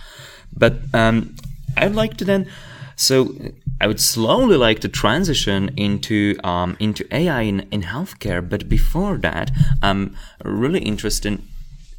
[0.56, 1.34] But um,
[1.76, 2.48] i'd like to then
[2.96, 3.34] so
[3.80, 9.16] i would slowly like to transition into um, into ai in, in healthcare but before
[9.18, 9.50] that
[9.82, 11.42] i'm really interested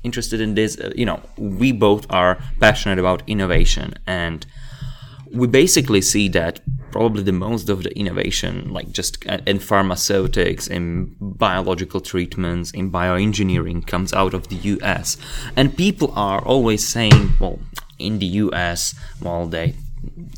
[0.04, 4.46] interested in this uh, you know we both are passionate about innovation and
[5.34, 6.60] we basically see that
[6.92, 12.92] probably the most of the innovation, like just uh, in pharmaceutics, in biological treatments, in
[12.92, 15.18] bioengineering, comes out of the US.
[15.56, 17.60] And people are always saying, well,
[18.00, 19.76] in the US, well, they,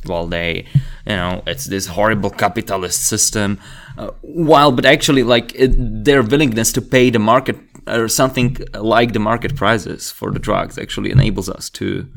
[0.05, 0.65] well, they,
[1.05, 3.59] you know, it's this horrible capitalist system.
[3.97, 9.13] Uh, while, but actually, like it, their willingness to pay the market or something like
[9.13, 12.07] the market prices for the drugs actually enables us to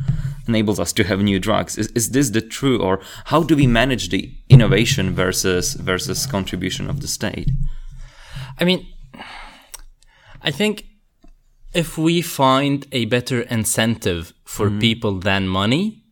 [0.49, 1.79] enables us to have new drugs.
[1.79, 6.89] Is, is this the true or how do we manage the innovation versus versus contribution
[6.89, 7.51] of the state?
[8.59, 8.87] I mean,
[10.43, 10.87] I think
[11.73, 16.03] if we find a better incentive for people than money,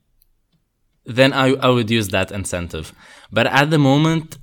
[1.04, 2.92] then I, I would use that incentive.
[3.30, 4.38] But at the moment,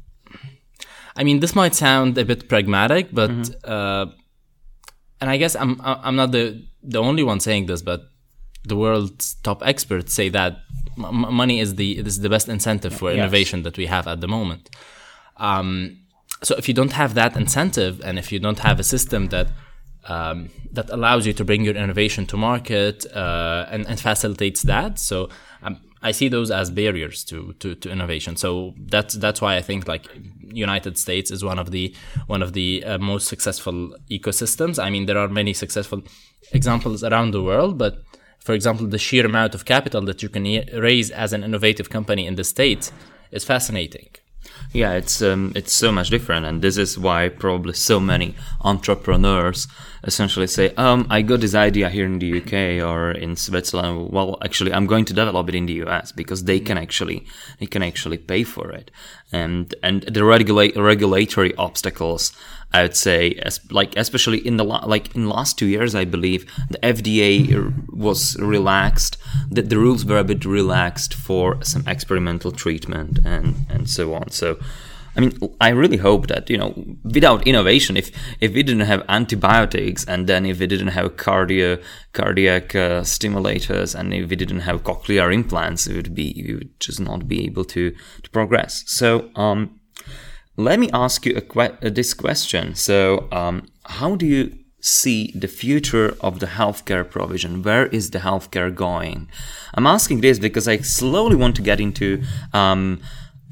[1.15, 3.32] I mean, this might sound a bit pragmatic, but
[3.65, 4.08] uh,
[5.21, 8.01] and I guess I'm I'm not the the only one saying this, but
[8.65, 10.60] the world's top experts say that
[10.97, 14.27] m- money is the is the best incentive for innovation that we have at the
[14.27, 14.69] moment.
[15.38, 15.99] Um,
[16.43, 19.47] so if you don't have that incentive, and if you don't have a system that
[20.06, 24.99] um, that allows you to bring your innovation to market uh, and, and facilitates that,
[24.99, 25.30] so
[26.01, 28.36] I see those as barriers to, to, to innovation.
[28.36, 30.07] So that's that's why I think like
[30.41, 31.95] United States is one of the
[32.27, 34.81] one of the uh, most successful ecosystems.
[34.81, 36.03] I mean, there are many successful
[36.51, 38.03] examples around the world, but
[38.39, 40.43] for example, the sheer amount of capital that you can
[40.79, 42.91] raise as an innovative company in the states
[43.31, 44.10] is fascinating.
[44.74, 49.67] Yeah it's um, it's so much different and this is why probably so many entrepreneurs
[50.04, 52.54] essentially say um i got this idea here in the uk
[52.88, 54.12] or in switzerland.
[54.12, 57.26] Well actually i'm going to develop it in the us because they can actually
[57.60, 58.91] they can actually pay for it.
[59.32, 62.32] And and the regula- regulatory obstacles
[62.73, 66.45] I would say, as, like especially in the like in last two years, I believe
[66.69, 69.17] the FDA was relaxed.
[69.49, 74.32] The, the rules were a bit relaxed for some experimental treatment and and so on.
[74.32, 74.60] So,
[75.15, 76.73] I mean, I really hope that you know,
[77.06, 81.82] without innovation, if if we didn't have antibiotics and then if we didn't have cardio
[82.12, 86.80] cardiac uh, stimulators and if we didn't have cochlear implants, it would be we would
[86.82, 87.91] just not be able to
[88.23, 88.84] to progress.
[88.88, 89.76] So, um.
[90.58, 92.76] Let me ask you que- uh, this question.
[92.76, 97.62] So, um, how do you see the future of the healthcare provision?
[97.62, 99.30] Where is the healthcare going?
[99.76, 103.00] I'm asking this because I slowly want to get into um,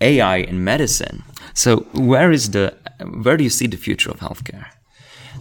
[0.02, 1.24] AI in medicine.
[1.54, 2.74] So, where is the
[3.24, 4.66] where do you see the future of healthcare?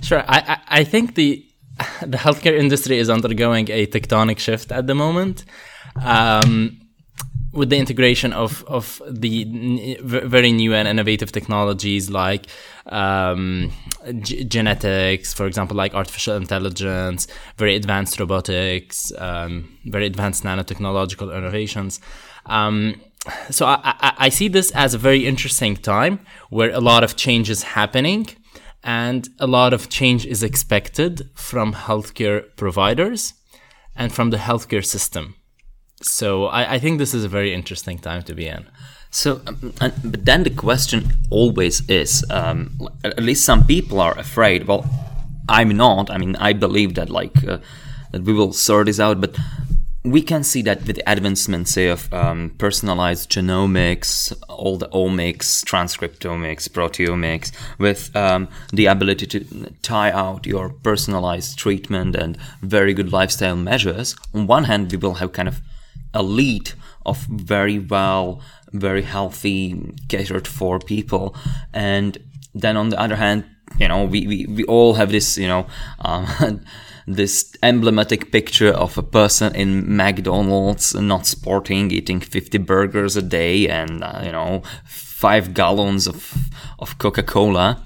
[0.02, 0.22] Sure.
[0.28, 1.44] I, I, I think the
[2.02, 5.44] the healthcare industry is undergoing a tectonic shift at the moment.
[6.02, 6.83] Um,
[7.54, 12.46] with the integration of of the very new and innovative technologies like
[12.86, 13.72] um,
[14.22, 22.00] genetics, for example, like artificial intelligence, very advanced robotics, um, very advanced nanotechnological innovations.
[22.46, 23.00] Um,
[23.50, 27.16] so I, I, I see this as a very interesting time where a lot of
[27.16, 28.26] change is happening
[28.82, 33.32] and a lot of change is expected from healthcare providers
[33.96, 35.36] and from the healthcare system.
[36.04, 38.66] So I, I think this is a very interesting time to be in.
[39.10, 44.66] So, um, but then the question always is, um, at least some people are afraid.
[44.66, 44.84] Well,
[45.48, 46.10] I'm not.
[46.10, 47.58] I mean, I believe that like uh,
[48.12, 49.20] that we will sort this out.
[49.20, 49.36] But
[50.04, 56.68] we can see that with advancements say, of um, personalized genomics, all the omics, transcriptomics,
[56.68, 59.40] proteomics, with um, the ability to
[59.80, 64.14] tie out your personalized treatment and very good lifestyle measures.
[64.34, 65.60] On one hand, we will have kind of
[66.14, 66.74] elite
[67.06, 68.40] of very well,
[68.72, 71.34] very healthy, catered for people,
[71.72, 72.18] and
[72.54, 73.44] then on the other hand,
[73.78, 75.66] you know, we, we, we all have this, you know,
[76.00, 76.60] um,
[77.06, 83.68] this emblematic picture of a person in McDonald's not sporting, eating 50 burgers a day
[83.68, 86.34] and, uh, you know, five gallons of,
[86.78, 87.82] of Coca-Cola.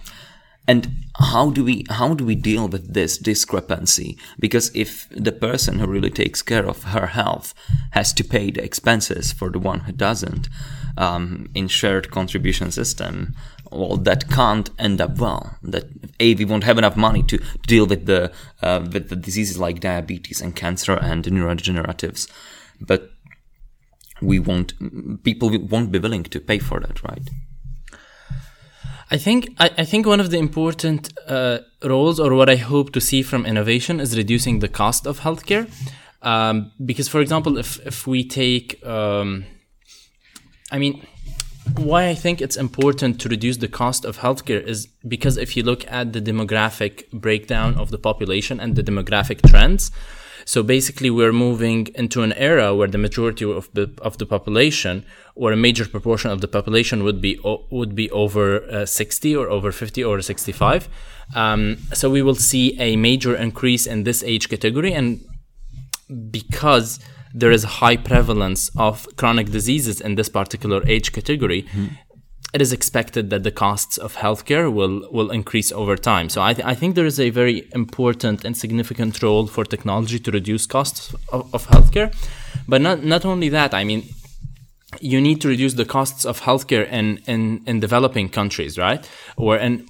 [0.67, 4.16] And how do we how do we deal with this discrepancy?
[4.38, 7.54] Because if the person who really takes care of her health
[7.90, 10.48] has to pay the expenses for the one who doesn't
[10.96, 13.35] um, in shared contribution system,
[13.72, 15.57] well, that can't end up well.
[15.62, 15.87] That
[16.20, 19.81] a we won't have enough money to deal with the uh, with the diseases like
[19.81, 22.31] diabetes and cancer and neurodegeneratives,
[22.81, 23.11] but
[24.22, 24.74] we won't
[25.24, 27.28] people won't be willing to pay for that, right?
[29.11, 32.92] I think I, I think one of the important uh, roles, or what I hope
[32.92, 35.71] to see from innovation, is reducing the cost of healthcare.
[36.21, 39.44] Um, because, for example, if if we take, um,
[40.71, 41.07] I mean,
[41.77, 45.62] why I think it's important to reduce the cost of healthcare is because if you
[45.62, 49.90] look at the demographic breakdown of the population and the demographic trends,
[50.48, 55.04] so basically, we're moving into an era where the majority of the of the population,
[55.34, 57.38] or a major proportion of the population, would be
[57.70, 60.88] would be over uh, 60 or over 50 or 65.
[61.37, 65.20] Um, so we will see a major increase in this age category, and
[66.30, 66.98] because
[67.34, 72.08] there is a high prevalence of chronic diseases in this particular age category, mm-hmm
[72.54, 76.28] it is expected that the costs of healthcare will will increase over time.
[76.28, 80.18] So I, th- I think there is a very important and significant role for technology
[80.20, 82.14] to reduce costs of, of healthcare.
[82.66, 84.04] But not not only that, I mean,
[85.00, 89.08] you need to reduce the costs of healthcare in in, in developing countries, right?
[89.37, 89.87] Or in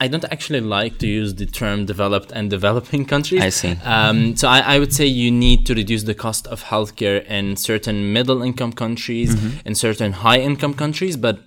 [0.00, 3.42] I don't actually like to use the term developed and developing countries.
[3.42, 3.76] I see.
[3.82, 7.56] Um, so I, I, would say you need to reduce the cost of healthcare in
[7.56, 9.66] certain middle income countries, mm-hmm.
[9.66, 11.40] in certain high income countries, but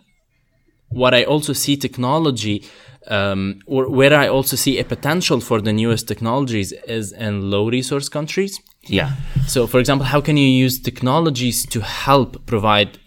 [0.92, 2.64] what I also see technology,
[3.08, 7.70] um, or where I also see a potential for the newest technologies is in low
[7.70, 8.60] resource countries.
[8.84, 9.16] Yeah.
[9.48, 13.00] So, for example, how can you use technologies to help provide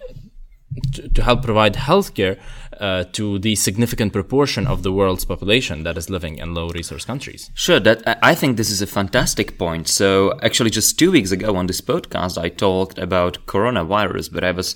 [0.93, 2.39] to, to help provide healthcare
[2.81, 7.05] uh, to the significant proportion of the world's population that is living in low resource
[7.05, 7.51] countries.
[7.55, 9.89] Sure, that I think this is a fantastic point.
[9.89, 14.51] So actually, just two weeks ago on this podcast, I talked about coronavirus, but I
[14.51, 14.75] was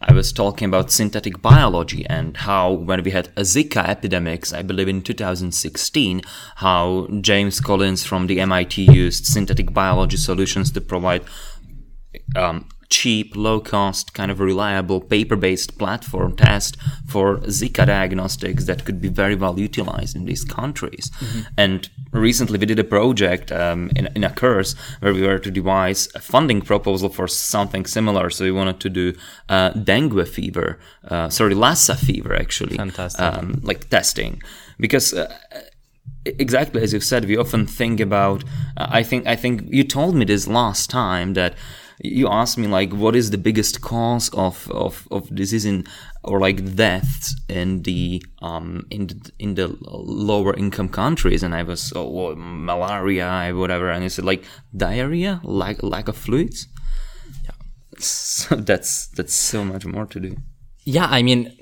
[0.00, 4.88] I was talking about synthetic biology and how when we had Zika epidemics, I believe
[4.88, 6.20] in 2016,
[6.56, 11.24] how James Collins from the MIT used synthetic biology solutions to provide
[12.34, 18.84] um, cheap, low cost, kind of reliable paper based platform test for Zika diagnostics that
[18.84, 21.10] could be very well utilized in these countries.
[21.10, 21.40] Mm-hmm.
[21.56, 25.50] And recently we did a project um, in, in a course where we were to
[25.50, 28.30] devise a funding proposal for something similar.
[28.30, 29.14] So we wanted to do
[29.48, 33.20] uh, dengue fever, uh, sorry, Lassa fever actually, Fantastic.
[33.20, 34.42] Um, like testing.
[34.78, 35.32] Because uh,
[36.24, 38.44] exactly as you said, we often think about.
[38.76, 41.54] Uh, I think I think you told me this last time that
[41.98, 45.84] you asked me like what is the biggest cause of of, of disease in
[46.22, 51.42] or like deaths in the um in the, in the lower income countries?
[51.42, 53.90] And i was oh, malaria whatever.
[53.90, 54.44] And said like
[54.76, 55.40] diarrhea?
[55.42, 56.68] Lack lack of fluids?
[57.44, 57.50] Yeah.
[57.98, 60.36] So that's that's so much more to do.
[60.84, 61.56] Yeah i mean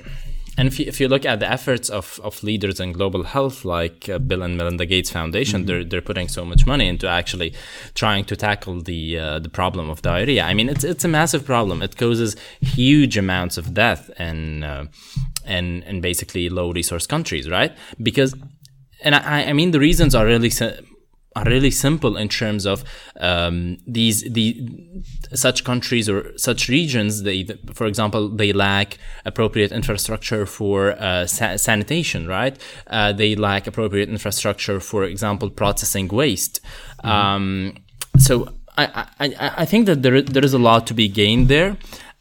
[0.57, 3.65] and if you, if you look at the efforts of, of leaders in global health,
[3.65, 5.67] like uh, Bill and Melinda Gates Foundation, mm-hmm.
[5.67, 7.55] they're, they're putting so much money into actually
[7.95, 10.45] trying to tackle the uh, the problem of diarrhea.
[10.45, 11.83] I mean, it's it's a massive problem.
[11.83, 14.87] It causes huge amounts of death in uh,
[15.47, 17.73] in, in basically low resource countries, right?
[18.03, 18.35] Because,
[19.03, 20.51] and I, I mean, the reasons are really
[21.37, 22.85] are really simple in terms of
[23.21, 24.69] um, these the
[25.35, 27.23] such countries or such regions.
[27.23, 32.57] They, for example, they lack appropriate infrastructure for uh, sa- sanitation, right?
[32.87, 36.61] Uh, they lack appropriate infrastructure, for example, processing waste.
[37.05, 37.09] Mm-hmm.
[37.09, 37.75] Um,
[38.19, 41.77] so I, I, I think that there there is a lot to be gained there.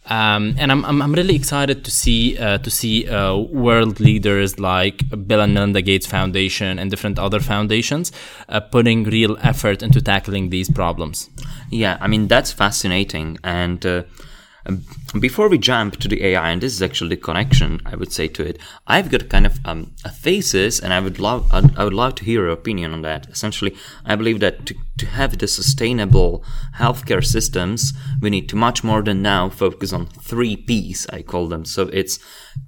[0.06, 4.60] Um, and I'm, I'm, I'm really excited to see uh, to see uh, world leaders
[4.60, 8.12] like Bill and Melinda Gates Foundation and different other foundations
[8.50, 11.30] uh, putting real effort into tackling these problems.
[11.72, 14.04] Yeah, I mean that's fascinating, and uh,
[15.20, 18.28] before we jump to the AI, and this is actually the connection I would say
[18.30, 21.94] to it, I've got kind of um, a thesis, and I would love I would
[21.94, 23.28] love to hear your opinion on that.
[23.30, 26.44] Essentially, I believe that to, to have the sustainable
[26.78, 31.06] healthcare systems, we need to much more than now focus on three P's.
[31.12, 31.66] I call them.
[31.66, 32.20] So it's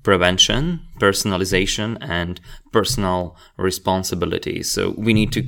[0.04, 2.40] prevention, personalization, and
[2.72, 4.62] personal responsibility.
[4.64, 5.48] So we need to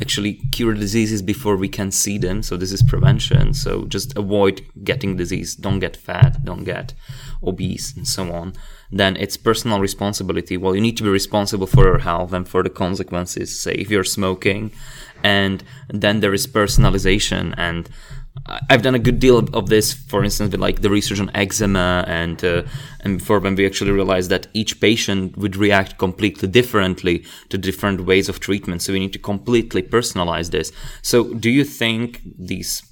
[0.00, 2.42] actually cure diseases before we can see them.
[2.42, 3.52] So this is prevention.
[3.54, 5.54] So just avoid getting disease.
[5.54, 6.37] Don't get fat.
[6.44, 6.94] Don't get
[7.42, 8.54] obese and so on.
[8.90, 10.56] Then it's personal responsibility.
[10.56, 13.58] Well, you need to be responsible for your health and for the consequences.
[13.60, 14.72] Say if you're smoking,
[15.22, 17.88] and then there is personalization and
[18.70, 22.04] I've done a good deal of this, for instance, with like the research on eczema,
[22.06, 22.62] and uh,
[23.00, 28.02] and before when we actually realized that each patient would react completely differently to different
[28.02, 30.72] ways of treatment, so we need to completely personalize this.
[31.02, 32.82] So, do you think these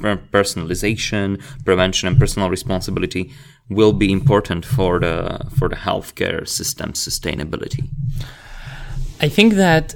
[0.00, 3.30] personalization, prevention, and personal responsibility
[3.68, 7.88] will be important for the for the healthcare system sustainability?
[9.20, 9.94] I think that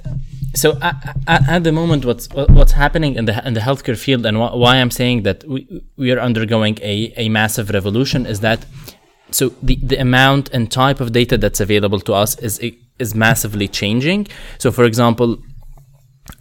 [0.55, 4.37] so at, at, the moment what's what's happening in the in the healthcare field and
[4.37, 8.65] wh- why I'm saying that we, we are undergoing a, a massive revolution is that
[9.31, 12.59] so the, the amount and type of data that's available to us is
[12.99, 14.27] is massively changing
[14.59, 15.39] so for example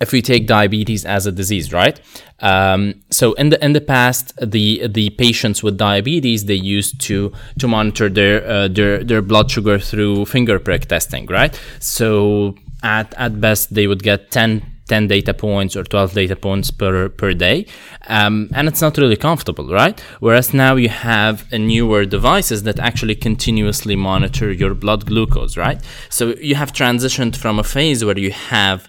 [0.02, 2.00] if we take diabetes as a disease, right?
[2.40, 7.32] Um, so in the in the past, the the patients with diabetes they used to
[7.60, 11.60] to monitor their uh, their their blood sugar through finger prick testing, right?
[11.80, 16.72] So at, at best they would get 10, 10 data points or 12 data points
[16.72, 17.66] per, per day.
[18.08, 20.00] Um, and it's not really comfortable, right?
[20.20, 25.82] Whereas now you have newer devices that actually continuously monitor your blood glucose, right?
[26.10, 28.88] So you have transitioned from a phase where you have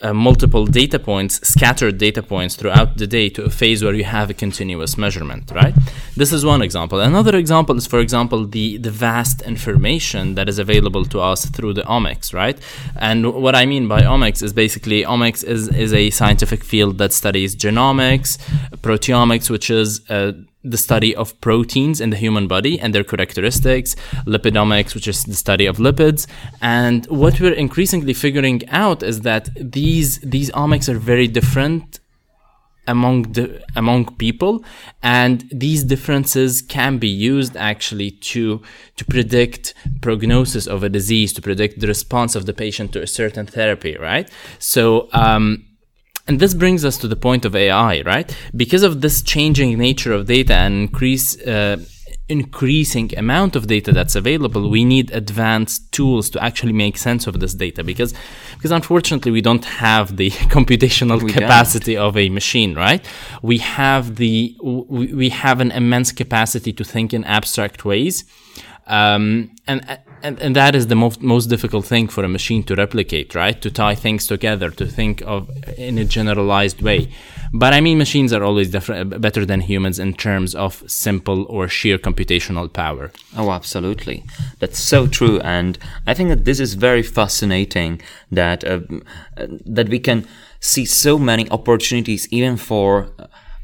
[0.00, 4.04] uh, multiple data points, scattered data points throughout the day to a phase where you
[4.04, 5.74] have a continuous measurement, right?
[6.16, 7.00] This is one example.
[7.00, 11.74] Another example is, for example, the, the vast information that is available to us through
[11.74, 12.58] the omics, right?
[12.96, 17.12] And what I mean by omics is basically omics is, is a scientific field that
[17.12, 18.38] studies genomics,
[18.76, 20.32] proteomics, which is uh,
[20.64, 23.94] the study of proteins in the human body and their characteristics,
[24.26, 26.26] lipidomics, which is the study of lipids.
[26.60, 32.00] And what we're increasingly figuring out is that these these omics are very different
[32.88, 34.64] among the among people
[35.02, 38.62] and these differences can be used actually to
[38.96, 43.06] to predict prognosis of a disease to predict the response of the patient to a
[43.06, 45.67] certain therapy right so um,
[46.28, 48.36] and this brings us to the point of AI, right?
[48.54, 51.78] Because of this changing nature of data and increase uh,
[52.28, 57.40] increasing amount of data that's available, we need advanced tools to actually make sense of
[57.40, 58.12] this data because
[58.54, 62.08] because unfortunately we don't have the computational we capacity don't.
[62.08, 63.08] of a machine, right?
[63.42, 68.24] We have the we, we have an immense capacity to think in abstract ways.
[68.86, 72.74] Um, and and, and that is the most most difficult thing for a machine to
[72.74, 73.60] replicate right?
[73.62, 77.10] To tie things together to think of in a generalized way.
[77.52, 81.68] But i mean machines are always different, better than humans in terms of simple or
[81.68, 83.10] sheer computational power.
[83.36, 84.24] Oh absolutely.
[84.58, 88.00] That's so true and i think that this is very fascinating
[88.30, 88.80] that uh,
[89.76, 90.26] that we can
[90.60, 93.10] see so many opportunities even for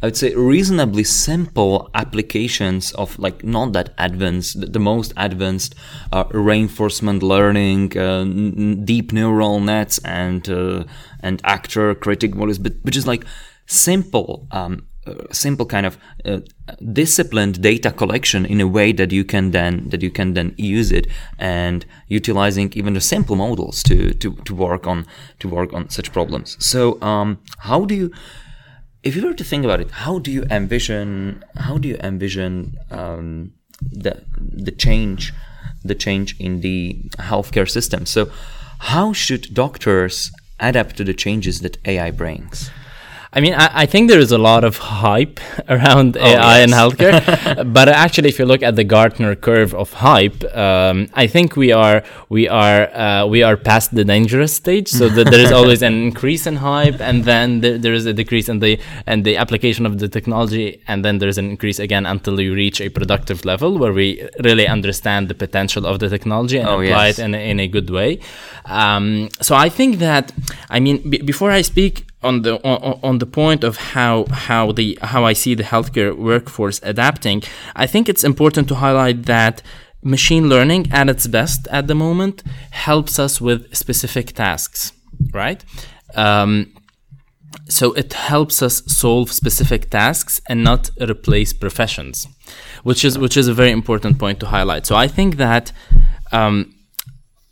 [0.04, 5.74] I would say reasonably simple applications of like not that advanced, the most advanced
[6.12, 10.84] uh, reinforcement learning, uh, n- deep neural nets, and uh,
[11.20, 13.24] and actor critic models, but which is like
[13.64, 14.46] simple.
[14.50, 16.40] Um, uh, simple kind of uh,
[16.92, 20.90] disciplined data collection in a way that you can then that you can then use
[20.90, 21.06] it
[21.38, 25.06] and utilizing even the simple models to to, to work on
[25.38, 28.10] to work on such problems so um, how do you
[29.04, 32.78] if you were to think about it, how do you envision how do you envision
[32.90, 35.32] um, the the change
[35.84, 38.06] the change in the healthcare system?
[38.06, 38.30] So,
[38.78, 42.70] how should doctors adapt to the changes that AI brings?
[43.36, 46.64] I mean, I, I, think there is a lot of hype around oh, AI yes.
[46.64, 51.26] in healthcare, but actually, if you look at the Gartner curve of hype, um, I
[51.26, 54.88] think we are we are uh, we are past the dangerous stage.
[54.88, 58.12] So that there is always an increase in hype, and then there, there is a
[58.12, 61.80] decrease in the and the application of the technology, and then there is an increase
[61.80, 66.08] again until you reach a productive level where we really understand the potential of the
[66.08, 67.18] technology and oh, apply yes.
[67.18, 68.20] it in a, in a good way.
[68.66, 70.32] Um, so I think that
[70.70, 74.72] I mean, b- before I speak on the on, on, the point of how how
[74.72, 77.42] the how I see the healthcare workforce adapting,
[77.76, 79.62] I think it's important to highlight that
[80.02, 84.92] machine learning at its best at the moment helps us with specific tasks,
[85.32, 85.64] right?
[86.14, 86.72] Um,
[87.68, 92.26] so it helps us solve specific tasks and not replace professions,
[92.82, 94.86] which is which is a very important point to highlight.
[94.86, 95.72] So I think that.
[96.32, 96.73] Um,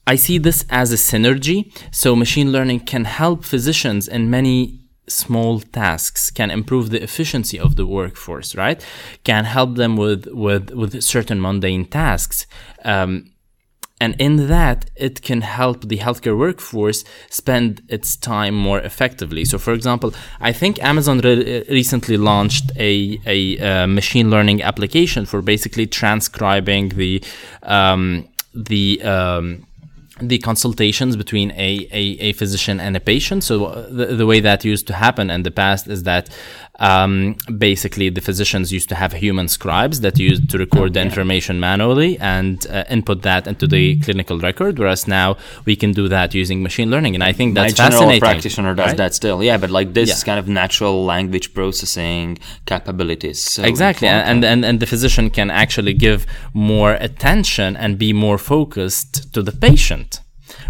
[0.06, 1.72] I see this as a synergy.
[1.94, 7.74] So machine learning can help physicians in many small tasks can improve the efficiency of
[7.74, 8.86] the workforce right
[9.24, 12.46] can help them with with with certain mundane tasks
[12.84, 13.28] um,
[14.00, 19.58] and in that it can help the healthcare workforce spend its time more effectively so
[19.58, 25.42] for example i think amazon re- recently launched a, a uh, machine learning application for
[25.42, 27.22] basically transcribing the
[27.64, 29.66] um, the um,
[30.28, 33.44] the consultations between a, a, a, physician and a patient.
[33.44, 36.28] So uh, the, the way that used to happen in the past is that
[36.78, 41.60] um, basically the physicians used to have human scribes that used to record the information
[41.60, 46.34] manually and uh, input that into the clinical record, whereas now we can do that
[46.34, 47.14] using machine learning.
[47.14, 48.96] And I think that's My general practitioner does right?
[48.96, 49.58] that still, yeah.
[49.58, 50.24] But like this yeah.
[50.24, 53.42] kind of natural language processing capabilities.
[53.42, 58.38] So exactly, and, and and the physician can actually give more attention and be more
[58.38, 60.20] focused to the patient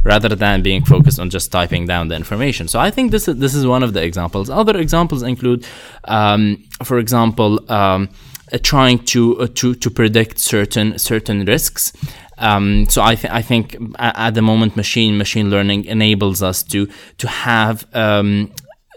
[0.04, 2.68] rather than being focused on just typing down the information.
[2.68, 4.50] So I think this is this is one of the examples.
[4.50, 5.66] Other examples include,
[6.04, 7.70] um, for example.
[7.70, 8.08] Um,
[8.52, 11.92] uh, trying to uh, to to predict certain certain risks.
[12.36, 16.86] Um, so I, th- I think at the moment, machine machine learning enables us to
[17.16, 18.52] to have um,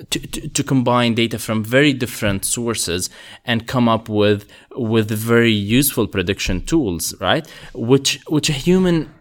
[0.10, 3.10] to, to, to, combine data from very different sources
[3.46, 7.48] and come up with with very useful prediction tools, right?
[7.74, 9.14] Which which a human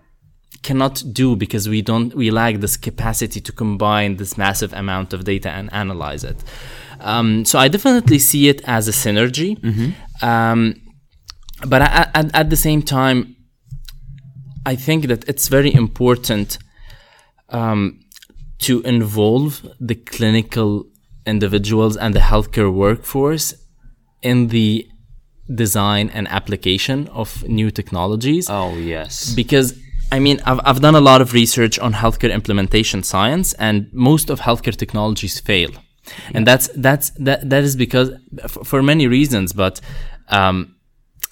[0.64, 5.22] cannot do because we don't we lack this capacity to combine this massive amount of
[5.24, 6.38] data and analyze it.
[7.00, 9.90] Um, so I definitely see it as a synergy, mm-hmm.
[10.24, 10.74] um,
[11.68, 13.36] but at, at, at, the same time,
[14.64, 16.58] I think that it's very important
[17.50, 18.00] um,
[18.60, 20.86] to involve the clinical
[21.26, 23.54] individuals and the healthcare workforce
[24.22, 24.88] in the
[25.54, 28.46] design and application of new technologies.
[28.48, 29.74] Oh yes, because
[30.14, 34.30] I mean, I've, I've done a lot of research on healthcare implementation science, and most
[34.30, 35.70] of healthcare technologies fail.
[35.72, 36.36] Yeah.
[36.36, 38.08] And that's that's that that is because
[38.70, 39.80] for many reasons, but
[40.28, 40.56] um,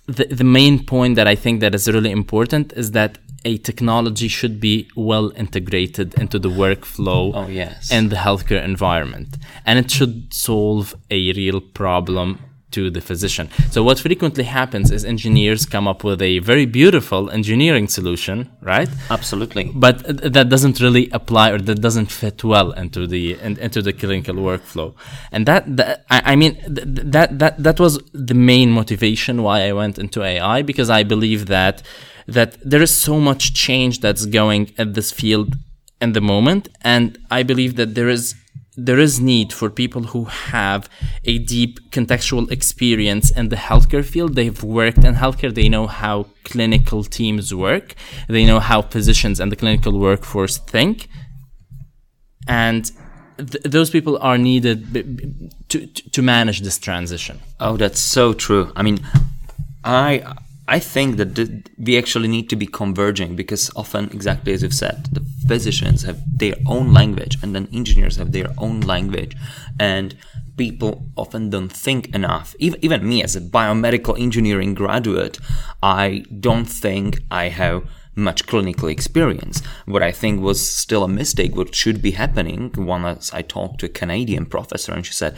[0.07, 4.29] the the main point that I think that is really important is that a technology
[4.29, 7.91] should be well integrated into the workflow oh, yes.
[7.93, 9.31] and the healthcare environment,
[9.67, 12.39] and it should solve a real problem
[12.73, 13.49] to the physician.
[13.71, 18.89] So what frequently happens is engineers come up with a very beautiful engineering solution, right?
[19.11, 19.71] Absolutely.
[19.75, 19.97] But
[20.33, 24.35] that doesn't really apply or that doesn't fit well into the in, into the clinical
[24.35, 24.95] workflow.
[25.31, 29.73] And that, that I, I, mean that that that was the main motivation why I
[29.73, 31.83] went into AI because I believe that
[32.27, 35.57] that there is so much change that's going at this field
[36.01, 38.35] in the moment and I believe that there is
[38.77, 40.89] there is need for people who have
[41.25, 44.35] a deep contextual experience in the healthcare field.
[44.35, 45.55] They've worked in healthcare.
[45.55, 47.95] They know how clinical teams work.
[48.29, 51.09] They know how physicians and the clinical workforce think.
[52.49, 52.91] And
[53.37, 57.41] th- those people are needed b- to, to manage this transition.
[57.61, 58.73] Oh, that's so true.
[58.75, 59.01] I mean,
[59.85, 60.35] I
[60.73, 64.73] I think that th- we actually need to be converging because often, exactly as you've
[64.73, 69.37] said, the physicians have their own language and then engineers have their own language.
[69.79, 70.17] And
[70.57, 72.57] people often don't think enough.
[72.59, 75.39] Even, even me, as a biomedical engineering graduate,
[75.83, 79.61] I don't think I have much clinical experience.
[79.85, 83.87] What I think was still a mistake, what should be happening, once I talked to
[83.87, 85.37] a Canadian professor and she said,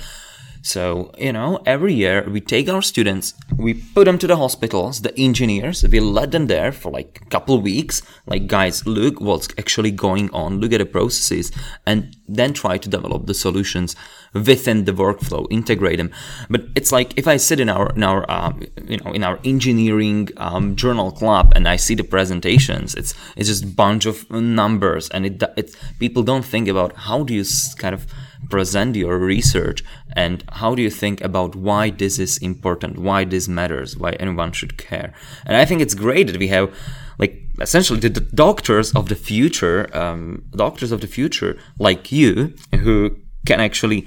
[0.64, 5.02] so, you know, every year we take our students, we put them to the hospitals,
[5.02, 8.00] the engineers, we let them there for like a couple weeks.
[8.24, 11.52] Like, guys, look what's actually going on, look at the processes,
[11.84, 13.94] and then try to develop the solutions
[14.32, 16.10] within the workflow, integrate them.
[16.48, 19.38] But it's like if I sit in our, in our, um, you know, in our
[19.44, 25.10] engineering um, journal club and I see the presentations, it's it's just bunch of numbers,
[25.10, 27.44] and it, it people don't think about how do you
[27.76, 28.06] kind of
[28.50, 29.82] present your research
[30.14, 34.52] and how do you think about why this is important, why this matters, why anyone
[34.52, 35.12] should care.
[35.46, 36.74] And I think it's great that we have
[37.18, 43.16] like essentially the, doctors of the future, um, doctors of the future like you who
[43.46, 44.06] can actually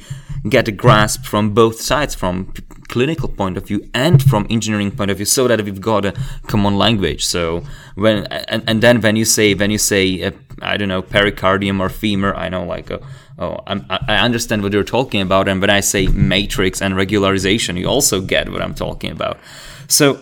[0.50, 2.54] get a grasp from both sides from
[2.88, 6.14] clinical point of view and from engineering point of view so that we've got a
[6.48, 7.26] common language.
[7.26, 7.64] So
[7.96, 10.32] when and, and then when you say when you say uh,
[10.62, 13.00] i don't know pericardium or femur i know like uh,
[13.40, 15.48] oh I'm, i understand what you're talking about.
[15.48, 19.38] And when i say matrix and regularization you also get what i'm talking about.
[19.88, 20.20] So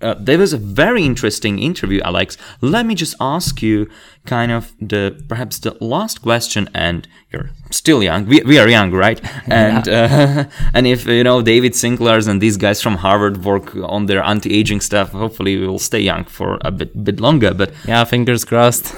[0.00, 2.36] uh, there was a very interesting interview, Alex.
[2.60, 3.88] Let me just ask you
[4.26, 8.26] kind of the perhaps the last question, and you're still young.
[8.26, 9.20] We, we are young, right?
[9.48, 10.46] And yeah.
[10.46, 14.22] uh, and if you know David Sinclair's and these guys from Harvard work on their
[14.22, 17.52] anti-aging stuff, hopefully we will stay young for a bit bit longer.
[17.54, 18.94] But yeah, fingers crossed.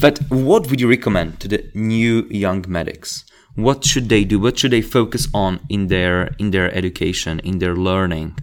[0.00, 3.24] but what would you recommend to the new young medics?
[3.56, 4.38] What should they do?
[4.38, 8.36] What should they focus on in their in their education, in their learning?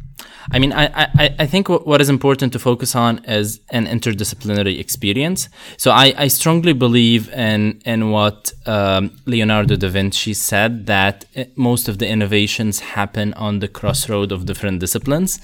[0.52, 4.80] I mean, I, I, I think what is important to focus on is an interdisciplinary
[4.80, 5.50] experience.
[5.78, 11.26] So I, I strongly believe in, in what um, Leonardo da Vinci said that
[11.58, 15.40] most of the innovations happen on the crossroad of different disciplines.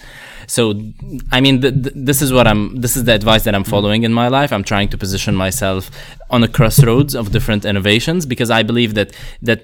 [0.47, 0.73] So,
[1.31, 4.03] I mean, th- th- this is what I'm, this is the advice that I'm following
[4.03, 4.53] in my life.
[4.53, 5.91] I'm trying to position myself
[6.29, 9.63] on the crossroads of different innovations because I believe that, that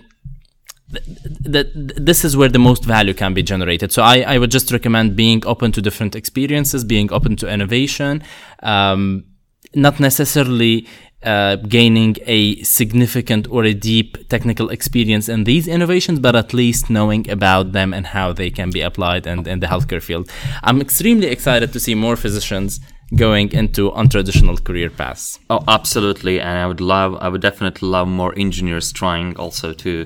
[0.89, 3.91] that this is where the most value can be generated.
[3.91, 8.23] So I, I would just recommend being open to different experiences, being open to innovation,
[8.63, 9.25] um,
[9.75, 10.87] not necessarily
[11.23, 16.89] uh, gaining a significant or a deep technical experience in these innovations, but at least
[16.89, 20.29] knowing about them and how they can be applied in, in the healthcare field.
[20.63, 22.79] I'm extremely excited to see more physicians
[23.15, 25.39] going into untraditional career paths.
[25.49, 30.05] Oh, absolutely, and I would love, I would definitely love more engineers trying also to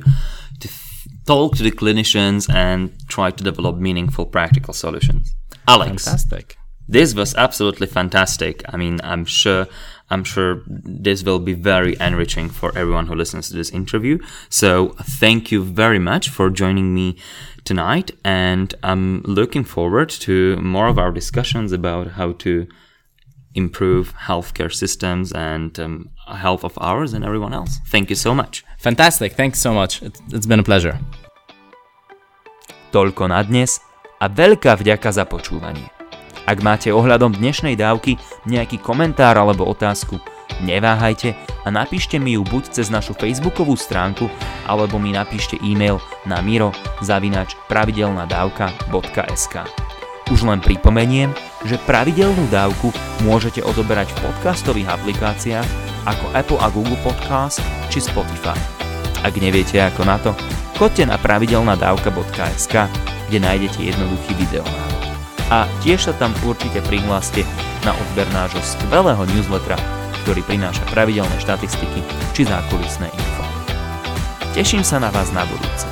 [1.26, 5.36] talk to the clinicians and try to develop meaningful practical solutions.
[5.67, 6.57] Alex, fantastic.
[6.88, 8.61] This was absolutely fantastic.
[8.67, 9.67] I mean, I'm sure
[10.09, 14.19] I'm sure this will be very enriching for everyone who listens to this interview.
[14.49, 17.17] So, thank you very much for joining me
[17.63, 22.67] tonight and I'm looking forward to more of our discussions about how to
[23.56, 27.80] improve healthcare systems and um, health of ours and everyone else.
[27.88, 28.66] Thank you so much.
[28.78, 29.34] Fantastic.
[29.34, 30.01] Thanks so much.
[30.32, 30.99] It's been a pleasure.
[32.93, 33.82] Toľko na dnes
[34.22, 35.89] a veľká vďaka za počúvanie.
[36.43, 40.20] Ak máte ohľadom dnešnej dávky nejaký komentár alebo otázku,
[40.62, 41.34] neváhajte
[41.64, 44.28] a napíšte mi ju buď cez našu facebookovú stránku,
[44.68, 49.56] alebo mi napíšte e-mail na miro zavinač pravidelnadavka.sk.
[50.34, 51.29] Už len pripomeniem,
[51.61, 52.89] že pravidelnú dávku
[53.21, 55.67] môžete odoberať v podcastových aplikáciách
[56.09, 57.61] ako Apple a Google Podcast
[57.93, 58.57] či Spotify.
[59.21, 60.34] Ak neviete ako na to,
[60.73, 62.75] chodte na pravidelnadavka.sk,
[63.29, 65.05] kde nájdete jednoduchý videonávod.
[65.53, 67.45] A tiež sa tam určite prihláste
[67.86, 69.77] na odber nášho skvelého newslettera,
[70.25, 72.01] ktorý prináša pravidelné štatistiky
[72.34, 73.45] či zákulisné info.
[74.57, 75.86] Teším sa na vás na budúce.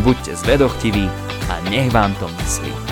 [0.00, 1.04] Buďte zvedochtiví
[1.52, 2.87] a nech vám to myslí.